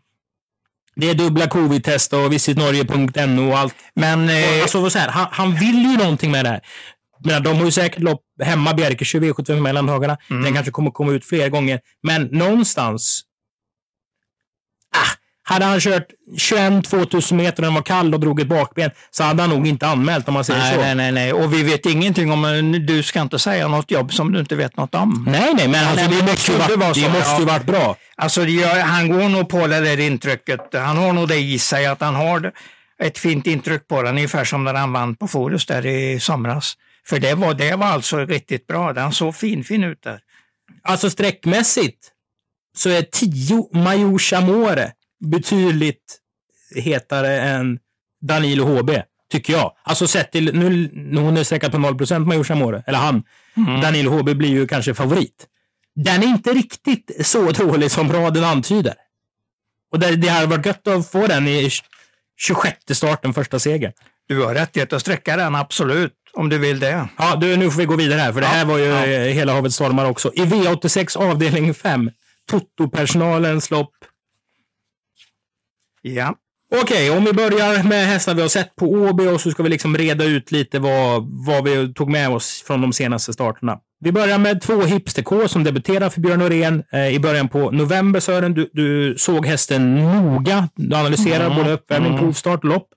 [0.96, 3.74] Det är dubbla covid-test och visitnorge.no och allt.
[3.94, 6.60] Men eh, Alltså, så här, han, han vill ju någonting med det här.
[7.24, 10.18] Men de har ju säkert lopp hemma, Bjerke, 20 V75 mellandagarna.
[10.30, 10.42] Mm.
[10.42, 11.80] Den kanske kommer komma ut fler gånger.
[12.02, 13.22] Men någonstans...
[14.96, 16.06] Ah, hade han kört
[16.38, 19.66] 21 2000 meter när den var kall och drog ett bakben så hade han nog
[19.66, 20.80] inte anmält om man säger nej, så.
[20.80, 21.32] nej, nej, nej.
[21.32, 24.56] Och vi vet ingenting om, eh, du ska inte säga något jobb som du inte
[24.56, 25.24] vet något om.
[25.28, 27.96] Nej, nej, men alltså, nej, det måste ju varit, var det måste ju varit bra.
[28.16, 30.60] Alltså, gör, han går nog på det där intrycket.
[30.72, 32.52] Han har nog det i sig att han har
[33.02, 36.74] ett fint intryck på den, ungefär som när han vann på Forus där i somras.
[37.06, 38.92] För det var, det var alltså riktigt bra.
[38.92, 40.20] Den såg fin, fin ut där.
[40.82, 42.08] Alltså sträckmässigt
[42.76, 44.92] så är 10 Major Chamore
[45.30, 46.18] betydligt
[46.74, 47.78] hetare än
[48.22, 48.90] Danilo HB,
[49.32, 49.72] tycker jag.
[49.82, 53.22] Alltså sett till, nu, nu hon är sträckad på 0% Major Chamore, eller han.
[53.82, 55.46] Danilo HB blir ju kanske favorit.
[55.94, 58.94] Den är inte riktigt så dålig som raden antyder.
[59.92, 61.70] Och det, det hade varit gött att få den i
[62.38, 63.92] 26 starten, första seger.
[64.28, 66.12] Du har rättighet att sträcka den, absolut.
[66.34, 67.08] Om du vill det.
[67.18, 69.32] Ja, du, nu får vi gå vidare här, för det Ja, här var ju ja.
[69.32, 70.32] Hela havet stormar också.
[70.34, 72.10] I V86 avdelning 5,
[72.50, 73.92] Toto-personalens lopp.
[76.02, 76.34] Ja.
[76.80, 79.68] Okej, om vi börjar med hästar vi har sett på Åby och så ska vi
[79.68, 83.78] liksom reda ut lite vad, vad vi tog med oss från de senaste starterna.
[84.00, 88.20] Vi börjar med två Hipster som debuterar för Björn Norén eh, i början på november.
[88.20, 90.68] Sören, du, du såg hästen noga.
[90.74, 92.20] Du analyserar Mm, både uppvärmning, mm.
[92.20, 92.88] provstart och lopp.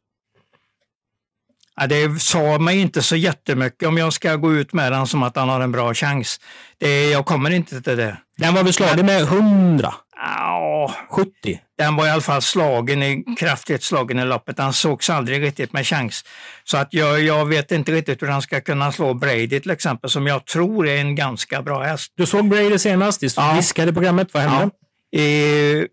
[1.75, 5.23] Ja, det sa mig inte så jättemycket om jag ska gå ut med den som
[5.23, 6.39] att han har en bra chans.
[6.77, 8.17] Det, jag kommer inte till det.
[8.37, 9.93] Den var väl slagen med 100?
[10.17, 11.59] Ja, 70?
[11.77, 14.59] den var i alla fall slagen i, kraftigt slagen i loppet.
[14.59, 16.25] Han sågs aldrig riktigt med chans.
[16.63, 20.09] Så att jag, jag vet inte riktigt hur han ska kunna slå Brady till exempel,
[20.09, 22.13] som jag tror är en ganska bra häst.
[22.17, 23.53] Du såg Brady senast i Ja.
[23.55, 24.33] viskade programmet.
[24.33, 24.69] Vad hände?
[25.15, 25.87] I,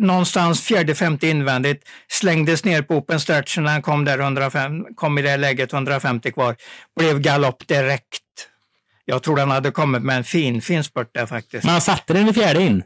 [0.00, 5.18] någonstans fjärde, femte invändigt, slängdes ner på open stretch när han kom, där 105, kom
[5.18, 6.56] i det läget 150 kvar.
[6.96, 8.22] Blev galopp direkt.
[9.04, 11.64] Jag tror han hade kommit med en fin, fin spurt där faktiskt.
[11.64, 12.82] Men han satte den i fjärde in.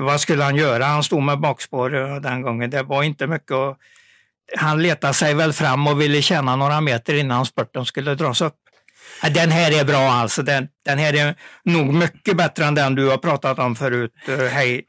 [0.00, 0.84] Vad skulle han göra?
[0.84, 2.70] Han stod med bakspår eh, den gången.
[2.70, 3.78] Det var inte mycket att...
[4.56, 8.54] Han letade sig väl fram och ville tjäna några meter innan spurten skulle dras upp.
[9.22, 10.42] Ja, Den här är bra alltså.
[10.42, 14.12] Den, den här är nog mycket bättre än den du har pratat om förut.
[14.28, 14.84] Eh, Hej.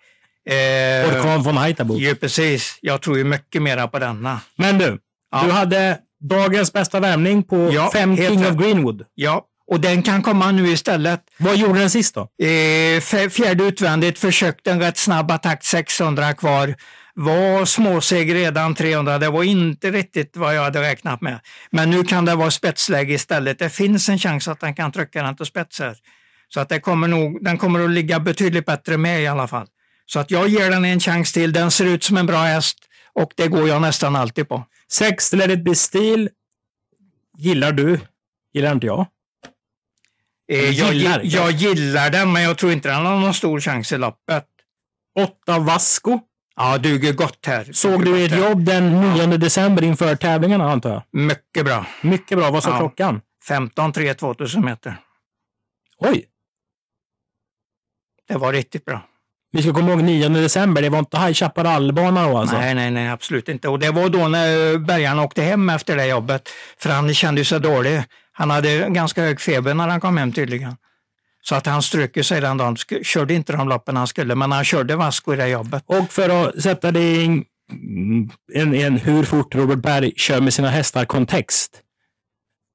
[0.50, 1.98] Eh, Orkan von Haitabo.
[1.98, 2.78] ju precis.
[2.82, 4.40] Jag tror ju mycket mera på denna.
[4.56, 4.98] Men du,
[5.32, 5.44] Ja.
[5.46, 5.98] du hade
[6.30, 8.58] dagens bästa värmning på Ja, fem King of rätt.
[8.58, 9.06] Greenwood.
[9.14, 11.22] Ja, och den kan komma nu istället.
[11.38, 12.22] Vad gjorde den sist då?
[12.46, 16.76] Eh, fjärde utvändigt försökte en rätt snabb attack, 600 kvar.
[17.16, 21.40] Var småseg redan 300, det var inte riktigt vad jag hade räknat med.
[21.72, 23.60] Men nu kan det vara spetsläge istället.
[23.60, 25.96] Det finns en chans att den kan trycka den till spetsar.
[26.54, 29.68] Så att det kommer nog, den kommer att ligga betydligt bättre med i alla fall.
[30.06, 31.54] Så att jag ger den en chans till.
[31.54, 32.78] Den ser ut som en bra häst
[33.14, 34.66] och det går jag nästan alltid på.
[34.92, 36.30] Sex Let it be steel.
[37.38, 38.00] Gillar du?
[38.54, 39.08] Gillar inte jag.
[40.52, 41.22] Eh, jag, Gillar.
[41.24, 44.46] jag gillar den, men jag tror inte den har någon stor chans i loppet.
[45.20, 46.20] Åtta Vasco.
[46.56, 47.70] Ja, duger gott här.
[47.74, 51.04] Såg du ert jobb den 9 december inför tävlingarna antar jag?
[51.12, 51.86] Mycket bra.
[52.02, 52.52] Mycket bra.
[52.52, 52.78] Vad sa Ja.
[52.78, 53.22] klockan?
[53.48, 54.96] 15 3 2000 meter.
[55.98, 56.26] Oj!
[58.28, 59.02] Det var riktigt bra.
[59.52, 60.82] Vi ska komma ihåg 9 december.
[60.82, 62.58] Det var inte High Chaparral-bana då alltså?
[62.58, 63.70] Nej, nej, nej, absolut inte.
[63.70, 66.50] Och det var då när Bergan åkte hem efter det jobbet.
[66.78, 68.04] För han kände sig dålig.
[68.34, 70.76] Han hade ganska hög feber när han kom hem tydligen.
[71.42, 72.76] Så att han strök ju sig den dagen.
[73.04, 75.84] Körde inte de loppen han skulle, men han körde Vasco i det jobbet.
[75.86, 77.46] Och för att sätta det i en,
[78.54, 81.82] en, en hur fort Robert Berg kör med sina hästar kontext.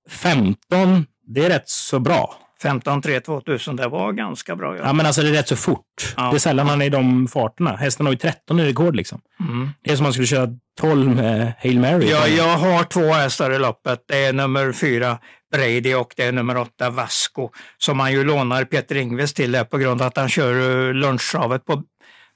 [0.08, 2.47] 15, det är rätt så bra.
[2.62, 4.76] 15 3 2000, det var ganska bra.
[4.76, 4.92] Ja, Ja.
[4.92, 6.14] men alltså det är rätt så fort.
[6.16, 6.30] Ja.
[6.30, 7.76] Det är sällan han är i de farterna.
[7.76, 9.20] Hästen har ju 13 i rekord liksom.
[9.40, 9.70] Mm.
[9.82, 10.48] Det är som om man skulle köra
[10.80, 12.10] 12 med Hail Mary.
[12.10, 14.04] Ja, jag har två hästar i loppet.
[14.08, 15.18] Det är nummer fyra
[15.52, 19.64] Brady och det är nummer åtta Vasco som han ju lånar Peter Ingves till där
[19.64, 21.82] på grund av att han kör eh, lunchtravet på,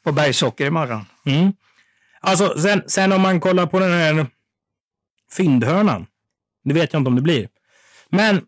[0.05, 1.05] på Bergsåker imorgon.
[1.27, 1.53] Mm.
[2.21, 4.27] Alltså, sen, sen om man kollar på den här
[5.37, 6.07] fyndhörnan.
[6.65, 7.49] Det vet jag inte om det blir.
[8.09, 8.41] Men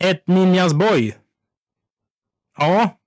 [0.00, 1.14] ett Ninjas Boy.
[2.58, 2.98] Ja,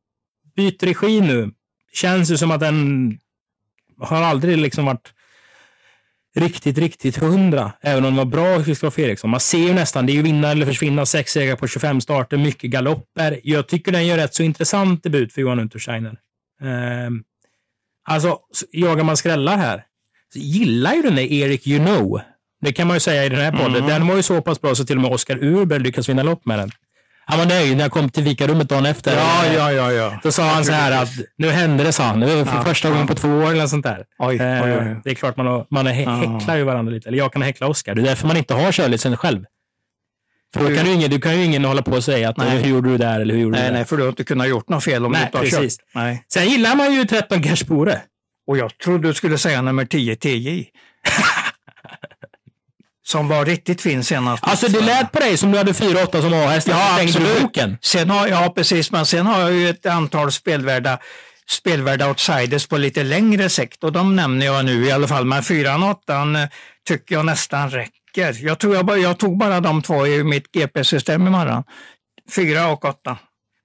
[0.56, 1.52] byter regi nu.
[1.94, 3.20] Känns ju som att den
[4.00, 5.14] har aldrig liksom varit
[6.36, 7.72] riktigt, riktigt hundra.
[7.82, 9.30] Även om den var bra Kristoffer Eriksson.
[9.30, 11.06] Man ser ju nästan, det är ju vinna eller försvinna.
[11.06, 13.40] Sex segrar på 25 starter, mycket galopper.
[13.44, 16.18] Jag tycker den gör rätt så intressant debut för Johan Untersteiner.
[16.62, 17.24] Ehm,
[18.04, 18.40] alltså,
[18.72, 19.86] jagar man skrällar här,
[20.34, 22.22] så gillar ju den där Erik You know.
[22.62, 23.76] Det kan man ju säga i den här podden.
[23.76, 23.88] Mm.
[23.88, 26.46] Den var ju så pass bra så till och med Oskar Urberg lyckades vinna lopp
[26.46, 26.72] med den.
[27.26, 29.16] Han var nöjd när jag kom till fikarummet dagen efter.
[29.56, 30.20] ja, ja.
[30.24, 32.20] Då sa han så här att nu hände det, sa han.
[32.20, 34.06] Det var för Ja, första gången på två år eller sånt där.
[34.20, 34.96] Oj, oj, Eh, oj.
[35.04, 35.92] Det är klart man, man Ja.
[35.92, 37.10] häcklar ju varandra lite.
[37.10, 37.96] Eller jag kan häckla Oskar.
[37.96, 39.44] Det är därför man inte har körlicens själv.
[40.54, 42.58] För då kan du, ingen, du kan ju ingen hålla på och säga att Nej.
[42.64, 43.74] hur gjorde du där eller hur gjorde Nej, du där.
[43.78, 45.78] nej, för du har inte kunnat gjort något fel om Nej, du inte har precis.
[45.78, 45.86] kört.
[45.96, 46.24] Nej.
[46.34, 48.02] Sen gillar man ju 13 Gerspore.
[48.48, 50.66] Och jag trodde du skulle säga nummer 10 TJ.
[53.14, 54.44] Som var riktigt fin senast.
[54.44, 56.68] Alltså det lät på dig som du hade 4-8 som A-häst.
[56.68, 57.42] Ja, absolut.
[57.42, 57.78] boken?
[57.82, 60.98] Sen har, ja, precis, men sen har jag ju ett antal spelvärda,
[61.50, 65.26] spelvärda outsiders på lite längre sikt och de nämner jag nu i alla fall.
[65.26, 66.50] Men 4 och 8 eh,
[66.88, 68.46] tycker jag nästan räcker.
[68.46, 71.64] Jag tror jag, bara, jag tog bara de två i mitt GP-system imorgon.
[72.36, 73.18] 4 och 8.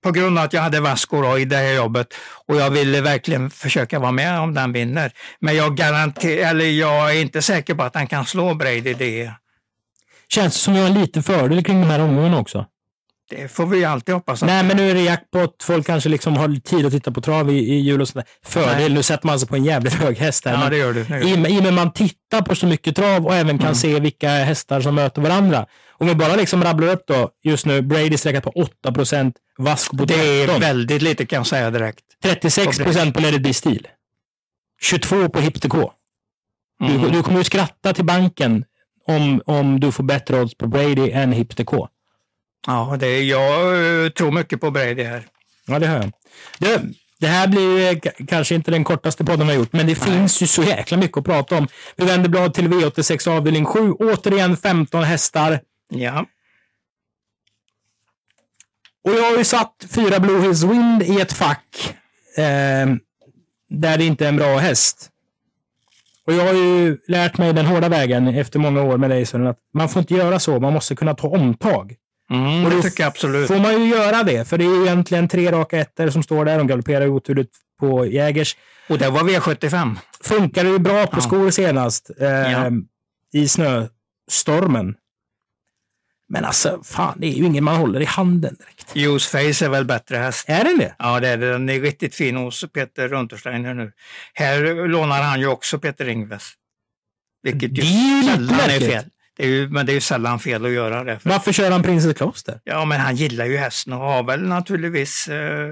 [0.08, 2.06] På grund av att jag hade Vasco i det här jobbet
[2.46, 5.12] och jag ville verkligen försöka vara med om den vinner.
[5.40, 9.30] Men jag garanterar, eller jag är inte säker på att han kan slå Brady det.
[10.28, 12.66] Känns som jag har en liten fördel kring de här omgångarna också.
[13.30, 14.42] Det får vi alltid hoppas.
[14.42, 15.62] Att Nej, men nu är det jackpot.
[15.62, 18.24] Folk kanske liksom har tid att titta på trav i, i jul och sådär.
[18.44, 18.88] Fördel, Nej.
[18.88, 20.62] nu sätter man sig på en jävligt hög häst här.
[20.64, 21.04] Ja, det gör du.
[21.04, 23.34] Det gör I, och med- I och med man tittar på så mycket trav och
[23.34, 23.74] även kan Mm.
[23.74, 25.66] se vilka hästar som möter varandra.
[26.00, 28.92] Om vi bara liksom rabblar upp då, just nu, Brady sträckat på 8
[29.58, 30.56] Vasco på Det 13.
[30.56, 32.00] är väldigt lite kan jag säga direkt.
[32.22, 33.88] 36 procent på Let stil.
[34.80, 35.92] 22 på Hipster K.
[36.80, 37.12] Du, Mm.
[37.12, 38.64] du kommer ju skratta till banken
[39.06, 41.88] om, om du får bättre odds på Brady än Hipster K.
[42.66, 45.26] Ja, det är, jag eh, tror mycket på Brady här.
[45.66, 46.12] Ja, det hör jag.
[46.58, 46.82] Det,
[47.20, 50.46] det här blir kanske inte den kortaste podden vi har gjort, men det finns ju
[50.46, 51.68] så jäkla mycket att prata om.
[51.96, 53.92] Vi vänder blad till V86 avdelning 7.
[53.92, 55.60] Återigen 15 hästar.
[55.88, 56.26] Ja.
[59.08, 61.94] Och jag har ju satt fyra Blue Hills Wind i ett fack
[62.36, 62.86] eh,
[63.70, 65.10] där det inte är en bra häst.
[66.26, 69.58] Och jag har ju lärt mig den hårda vägen efter många år med Sören, att
[69.74, 70.60] man får inte göra så.
[70.60, 71.94] Man måste kunna ta omtag.
[72.30, 73.48] Mm, Och det tycker jag absolut.
[73.48, 76.44] Får man ju göra det, för det är ju egentligen tre raka ettor som står
[76.44, 76.58] där.
[76.58, 78.56] De galopperar oturligt på Jägers.
[78.88, 79.96] Och det var V75.
[80.20, 81.20] Funkade ju bra på Ja.
[81.20, 82.70] skor senast eh, Ja.
[83.32, 84.94] i snöstormen.
[86.28, 88.96] Men alltså, fan, det är ju ingen man håller i handen direkt.
[88.96, 90.48] Use Face är väl bättre häst?
[90.48, 90.94] Är den det?
[90.98, 91.52] Ja, det är det.
[91.52, 93.92] Den är riktigt fin hos Peter Runtersteiner nu.
[94.34, 96.52] Här lånar han ju också Peter Ingves.
[97.42, 99.04] Vilket Det är ju sällan är fel.
[99.36, 101.18] Det är ju, men det är ju sällan fel att göra det.
[101.18, 102.60] För, Varför kör han Princess Kloster?
[102.64, 105.70] ja, men han gillar ju hästen och har väl naturligtvis eh,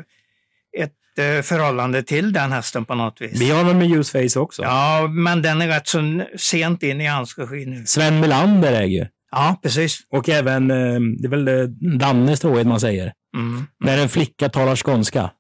[0.78, 3.40] ett eh, förhållande till den hästen på något vis.
[3.40, 4.62] Vi har väl med Useface också.
[4.62, 7.86] Ja, men den är rätt så sent in i hans regi nu.
[7.86, 9.06] Sven Melander äger ju.
[9.30, 9.98] Ja, precis.
[10.10, 11.64] Och även, eh, det är väl eh,
[11.98, 13.12] Danne Stråhed man säger.
[13.36, 13.66] Mm.
[13.80, 15.30] När en flicka talar skånska.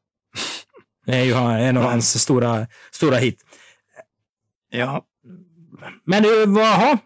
[1.06, 1.90] Det är ju en av Ja.
[1.90, 3.42] hans stora, stora hit.
[4.70, 5.04] Ja,
[6.04, 6.24] Men
[6.56, 6.98] jaha.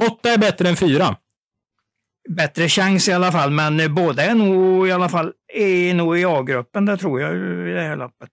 [0.00, 1.16] Åtta är bättre än fyra.
[2.28, 6.24] bättre chans i alla fall, men båda är nog i alla fall är nog i
[6.24, 7.34] A-gruppen, det tror jag
[7.68, 8.28] i det här loppet.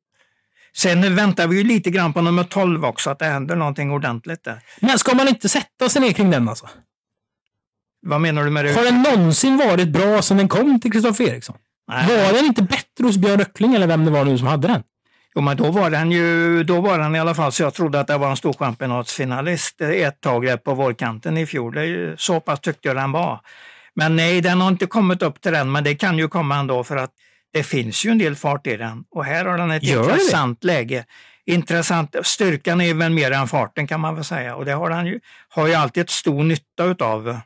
[0.76, 4.44] Sen väntar vi ju lite grann på nummer 12 också, att det händer någonting ordentligt
[4.44, 4.60] där.
[4.82, 6.70] Men ska man inte sätta sig ner kring den alltså?
[8.08, 8.74] Vad menar du med det?
[8.74, 11.56] Har den någonsin varit bra sen den kom till Kristoffer Eriksson?
[11.88, 12.08] Nej.
[12.08, 14.84] Var den inte bättre hos Björn Röckling eller vem det var nu som hade den?
[15.36, 18.00] Jo, men då var den ju, då var den i alla fall så jag trodde
[18.00, 21.76] att det var en storchampionatsfinalist ett tag där på vårkanten i fjol.
[21.76, 23.40] Det så pass tyckte jag den var.
[23.96, 26.84] Men nej, den har inte kommit upp till den, men det kan ju komma ändå
[26.84, 27.12] för att
[27.54, 30.12] det finns ju en del fart i den och här har den ett Gör det?
[30.14, 31.06] intressant läge.
[31.46, 35.06] Intressant, styrkan är väl mer än farten kan man väl säga och det har den
[35.06, 37.40] ju, har ju alltid ett stor nytta utav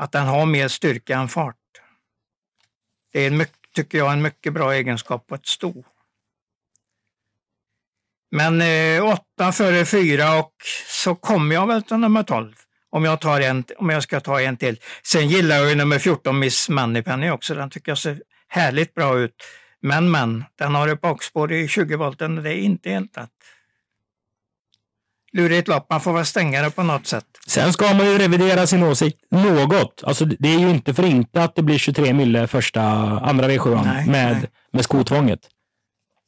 [0.00, 1.56] att den har mer styrka än fart.
[3.12, 5.84] Det är en mycket, tycker jag en mycket bra egenskap på ett sto.
[8.30, 10.52] Men eh, åtta före fyra och
[10.86, 12.54] så kommer jag väl till nummer 12.
[12.90, 14.80] Om jag, tar en, om jag ska ta en till.
[15.02, 17.54] Sen gillar jag ju nummer 14, Miss Moneypenny också.
[17.54, 19.34] Den tycker jag ser härligt bra ut.
[19.82, 23.30] Men, men, den har ett bakspår i 20 volten och det är inte helt rätt.
[25.32, 27.24] Lurigt lopp, man får väl stänga det på något sätt.
[27.46, 30.02] Sen ska man ju revidera sin åsikt något.
[30.04, 32.82] Alltså, det är ju inte för inte att det blir 23 mille första,
[33.20, 34.44] andra V7 Nej, med, nej.
[34.72, 35.40] med skotvånget.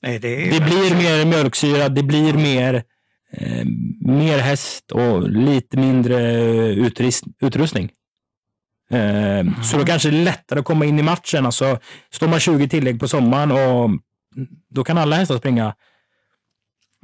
[0.02, 2.74] Nej, det Det blir mer mjölksyra, det blir mer,
[3.32, 3.64] eh,
[4.00, 6.20] mer häst och lite mindre
[6.72, 7.90] utrist, utrustning.
[8.90, 11.46] Eh, Så då kanske det är lättare att komma in i matchen.
[11.46, 11.78] Alltså,
[12.12, 13.90] står man 20 tillägg på sommaren och
[14.70, 15.74] då kan alla hästar springa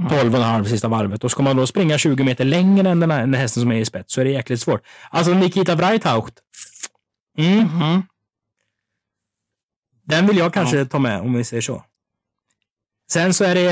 [0.03, 1.25] 12,5 sista varvet.
[1.25, 3.85] Och ska man då springa 20 meter längre än den, här, hästen som är i
[3.85, 4.83] spets så är det jäkligt svårt.
[5.11, 6.35] Alltså Nikita Breithaupt.
[7.39, 8.03] Mm, Mhm.
[10.07, 11.85] den vill jag kanske ta med om vi säger så.
[13.11, 13.71] Sen så är det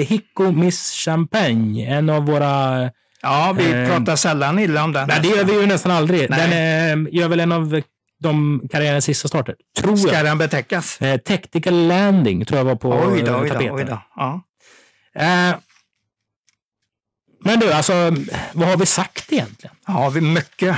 [0.00, 2.82] eh, Hicko Miss Champagne, en av våra...
[3.22, 5.08] Ja, vi Eh, pratar sällan illa om den.
[5.08, 6.30] Nej, det gör vi ju nästan aldrig.
[6.30, 6.40] Nej.
[6.40, 7.82] Den är, gör väl en av
[8.20, 9.54] de karriärens sista starter.
[9.78, 10.24] Tror Ska jag.
[10.24, 11.00] den betäckas?
[11.02, 13.74] Eh, Tactical Landing tror jag var på Oj då, eh, oj då, tapeten.
[13.74, 14.02] oj då.
[14.16, 14.42] Ja.
[15.14, 15.54] Eh,
[17.46, 17.92] men du, alltså,
[18.52, 19.76] vad har vi sagt egentligen?
[19.86, 20.76] ja, vi mycket.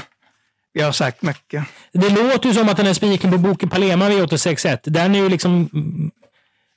[0.72, 1.64] Vi har sagt mycket.
[1.92, 5.28] Det låter ju som att den här spiken på Boken Palema V861, den är ju
[5.28, 5.68] liksom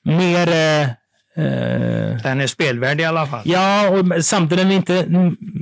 [0.05, 0.47] mer...
[0.47, 0.81] Eh,
[1.45, 3.41] eh, Den är spelvärd i alla fall.
[3.45, 4.97] ja, och samtidigt är den inte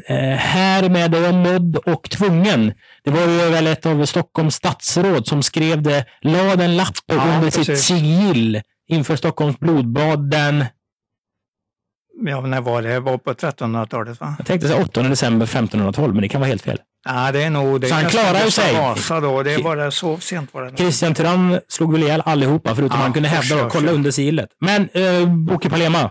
[0.07, 2.73] eh, här med och nödd och tvungen.
[3.03, 7.35] Det var ju väl ett av Stockholms statsråd som skrev det, la den lappen Ja,
[7.35, 7.85] under sitt precis.
[7.85, 10.65] sigill inför Stockholms blodbad den,
[12.25, 12.89] Ja, när var det?
[12.89, 14.35] Det var på 1300-talet va?
[14.37, 16.77] jag tänkte säga 8 december 1512, men det kan vara helt fel.
[17.05, 17.81] Ja, det är nog...
[17.81, 18.75] Det Så är han klarar Gustav sig.
[18.75, 19.43] Vasa då.
[19.43, 20.77] Det var det, så sent var det.
[20.77, 24.49] Christian Tyrann slog väl ihjäl allihopa, förutom Ja, han kunde hävda då, kolla under sigillet.
[24.61, 26.09] Men eh, Boke Palema,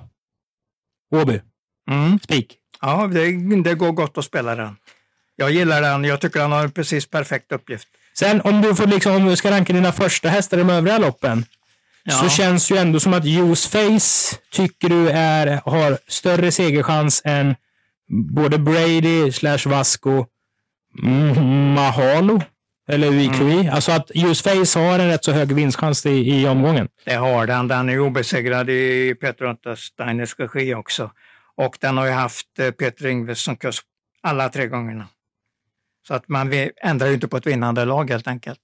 [1.14, 1.40] Åby,
[1.90, 2.18] Mm.
[2.18, 2.56] spik.
[2.80, 4.76] Ja, det, det går gott att spela den.
[5.36, 6.04] Jag gillar den.
[6.04, 7.88] Jag tycker han har en precis perfekt uppgift.
[8.18, 10.98] Sen om du, får liksom, om du ska ranka dina första hästar i de övriga
[10.98, 11.44] loppen,
[12.08, 12.14] Ja.
[12.14, 17.54] så känns ju ändå som att Use Face tycker du är, har större segerchans än
[18.08, 20.26] både Brady slash Vasco,
[21.74, 22.40] Mahalo
[22.88, 23.60] eller Weekly.
[23.60, 23.74] Mm.
[23.74, 26.88] Alltså att Use Face har en rätt så hög vinstchans i, i omgången.
[27.04, 27.68] Det har den.
[27.68, 31.10] Den är obesegrad i Peter Untersteiners regi också.
[31.54, 33.80] Och den har ju haft eh, Peter Ingves som kurs
[34.22, 35.08] alla tre gångerna.
[36.06, 36.52] Så att man
[36.82, 38.60] ändrar ju inte på ett vinnande lag helt enkelt.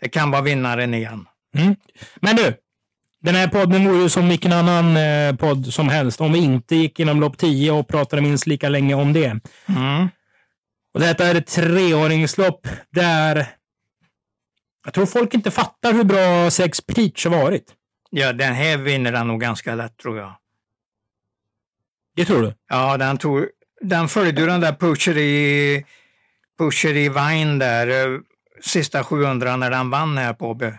[0.00, 1.26] Det kan vara vinnaren igen.
[1.56, 1.76] Mm.
[2.20, 2.54] Men du,
[3.22, 6.76] den här podden vore ju som vilken annan eh, podd som helst om vi inte
[6.76, 9.40] gick inom lopp 10 och pratade minst lika länge om det.
[9.68, 10.08] Mm.
[10.94, 13.46] Och detta är ett treåringslopp där
[14.84, 17.74] Jag tror folk inte fattar hur bra Sex Peach har varit.
[18.10, 20.36] Ja, den här vinner den nog ganska lätt tror jag.
[22.16, 22.54] Det tror du?
[22.68, 23.46] Ja, den, tog,
[23.80, 25.84] den följde den där Pusher i,
[26.58, 28.20] Pusher i Vine där, eh,
[28.60, 30.72] sista 700 när den vann här på Åby.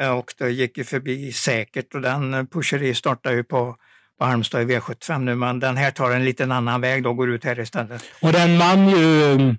[0.00, 3.76] Eh, Och det gick ju förbi säkert och den eh, Pusher i startar ju på,
[4.18, 7.30] på Halmstad i V75 nu, men den här tar en liten annan väg då, går
[7.30, 8.02] ut här istället.
[8.22, 9.56] Och den vann ju mm,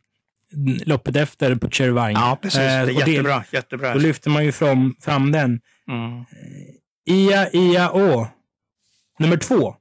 [0.86, 2.12] loppet efter på Chervine.
[2.20, 2.60] Ja, precis.
[2.60, 3.44] Det är och det- jättebra.
[3.52, 3.94] jättebra.
[3.94, 5.60] Då lyfter man ju fram, fram den.
[5.90, 6.26] Mm.
[7.10, 8.28] Ia, Ia, Å.
[9.20, 9.76] Nummer två.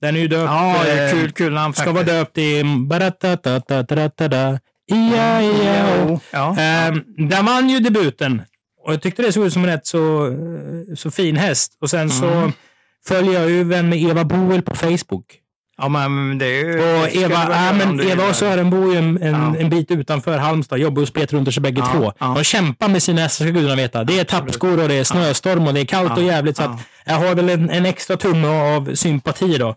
[0.00, 0.50] Den är ju döpt...
[0.50, 2.06] Ja, det är eh, kul, kul namn Ska faktiskt.
[2.08, 2.62] vara döpt i...
[4.92, 6.20] Ia, Ia, Å.
[6.32, 6.56] Ja.
[6.58, 8.42] Ehm, den vann ju debuten.
[8.86, 11.72] Och jag tyckte det såg ut som en rätt så, eh, så fin häst.
[11.80, 12.52] Och sen så Mm.
[13.08, 15.24] följer jag ju vän med Eva Boel på Facebook.
[15.78, 16.74] ja, men det är ju...
[17.02, 19.56] Och Eva, ja, men Eva och Sören bor ju en, en, Ja.
[19.60, 20.78] en bit utanför Halmstad.
[20.78, 22.12] Jobbar hos Peter Untersöö bägge Ja, två.
[22.18, 22.32] ja.
[22.36, 24.04] De kämpar med sina hästar, ska gudarna veta.
[24.04, 26.56] Det är tappskor och det är snöstorm och det är kallt och jävligt.
[26.56, 29.74] Så att jag har väl en, en extra tumme av sympati då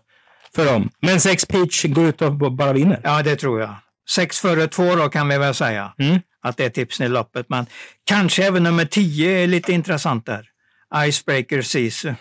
[0.54, 0.90] för dem.
[1.02, 3.00] Men Sex Peach går ut och bara vinner.
[3.04, 3.74] Ja, det tror jag.
[4.10, 5.92] Sex före två då kan vi väl säga.
[5.98, 6.20] Mm.
[6.42, 7.48] Att det är tipsen i loppet.
[7.48, 7.66] Men
[8.04, 10.48] kanske även nummer 10 är lite intressant där.
[11.06, 12.14] Icebreaker Sisu.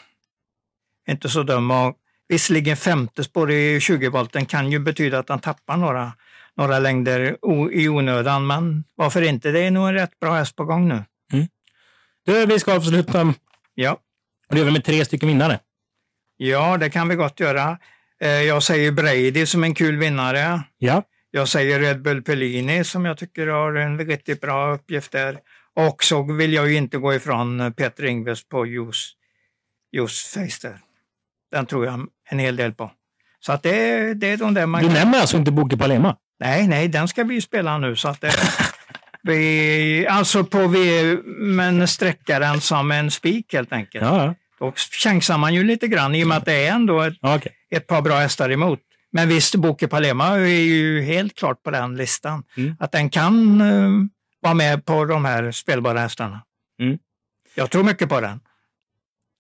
[1.10, 1.72] Inte så dum.
[1.72, 1.96] Och
[2.28, 6.14] visserligen femte spår i 20-volten kan ju betyda att han tappar några,
[6.58, 7.38] några längder
[7.74, 8.48] i onödan.
[8.48, 9.52] Men varför inte?
[9.52, 11.04] Det är nog en rätt bra häst på gång nu.
[12.26, 13.34] Du, vi ska avsluta.
[13.74, 13.92] Ja,
[14.50, 15.60] Och det gör vi med tre stycken vinnare.
[16.38, 17.78] ja det kan vi gott göra.
[18.22, 20.62] Eh, Jag säger Brady som en kul vinnare.
[20.78, 21.04] Ja.
[21.32, 25.38] Jag säger Red Bull Pellini som jag tycker har en riktigt bra uppgift där.
[25.76, 29.14] Och så vill jag ju inte gå ifrån Peter Ingves på Juice,
[29.92, 30.80] Juice Face där.
[31.52, 32.92] Den tror jag en hel del på.
[33.40, 36.16] Så att det, det är de där man Du nämner alltså inte Boke Palema?
[36.40, 38.32] Nej, nej, den ska vi ju spela nu så att det...
[39.24, 44.06] vi, alltså på vi, men sträcka den som en spik helt enkelt.
[44.06, 44.36] Ja, ja.
[44.60, 47.52] Då chansar man ju lite grann i och med att det är ändå ett, okej.
[47.72, 48.80] ett par bra hästar emot.
[49.12, 52.44] Men visst, Boke Palema är ju helt klart på den listan.
[52.58, 52.76] Mm.
[52.80, 53.90] Att den kan eh,
[54.42, 56.42] vara med på de här spelbara hästarna.
[56.82, 56.98] Mm.
[57.56, 58.40] Jag tror mycket på den.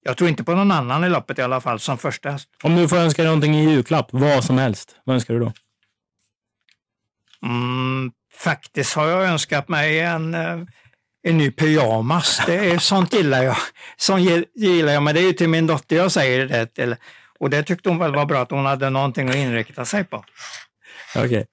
[0.03, 2.49] Jag tror inte på någon annan i loppet i alla fall som första häst.
[2.63, 5.53] Om du får önska dig någonting i julklapp, vad som helst, vad önskar du då?
[7.45, 10.59] Mm, faktiskt har jag önskat mig en, eh,
[11.23, 12.41] en ny pyjamas.
[12.45, 13.55] Det är, sånt gillar jag.
[13.97, 16.95] Sånt gi- gillar jag, men det är ju till min dotter jag säger det till.
[17.39, 20.23] Och det tyckte hon väl var bra att hon hade någonting att inrikta sig på.
[21.15, 21.45] Okej.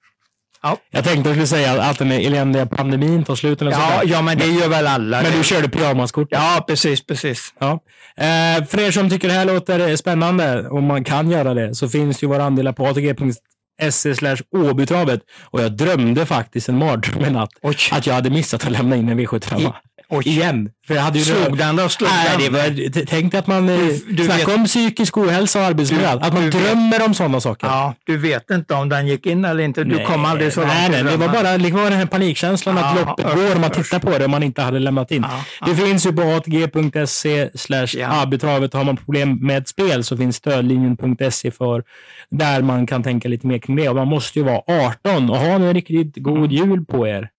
[0.61, 0.77] Ja.
[0.91, 4.21] Jag tänkte att du skulle säga att den eländiga pandemin tar slut eller Ja, ja,
[4.21, 5.21] men det gör väl alla.
[5.21, 6.27] Men du körde pyjamaskort?
[6.31, 7.53] Ja, precis, precis.
[7.59, 7.71] Ja.
[8.17, 11.89] Eh, för er som tycker det här låter spännande, och man kan göra det, så
[11.89, 15.21] finns ju våra andelar på atg.se Åbytravet.
[15.43, 17.49] Och jag drömde faktiskt en mardröm i natt
[17.91, 19.73] att jag hade missat att lämna in en V75.
[20.09, 20.23] Oj.
[20.27, 20.69] Igen.
[20.87, 21.89] För jag hade ju Slog den då?
[21.89, 23.69] Slog Nej, det var, tänk att man...
[23.69, 23.77] eh,
[24.09, 26.11] du Snacka vet- om psykisk ohälsa och arbetsmiljö.
[26.11, 27.67] Du- att man du vet- drömmer om sådana saker.
[27.67, 29.83] Ja, du vet inte om den gick in eller inte.
[29.83, 32.97] Du kom aldrig så långt Nej, nej, det var bara var den här panikkänslan att
[32.97, 35.25] Ja, loppet usch, går och man tittar på det och man inte hade lämnat in.
[35.61, 38.07] Ja, Det finns ju på atg.se slash Ja.
[38.07, 38.73] arbetstravet.
[38.73, 41.83] Har man problem med ett spel så finns stödlinjen.se för
[42.29, 43.89] där man kan tänka lite mer kring det.
[43.89, 44.61] Och man måste ju vara
[45.05, 47.29] 18 och ha en riktigt god jul på er.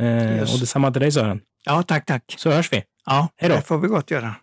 [0.00, 0.52] Eh.
[0.52, 1.40] Och detsamma till dig Sören.
[1.64, 2.34] Ja, tack, tack.
[2.38, 2.82] Så hörs vi.
[3.06, 3.56] Ja, Hej då.
[3.56, 4.34] det får vi gott göra.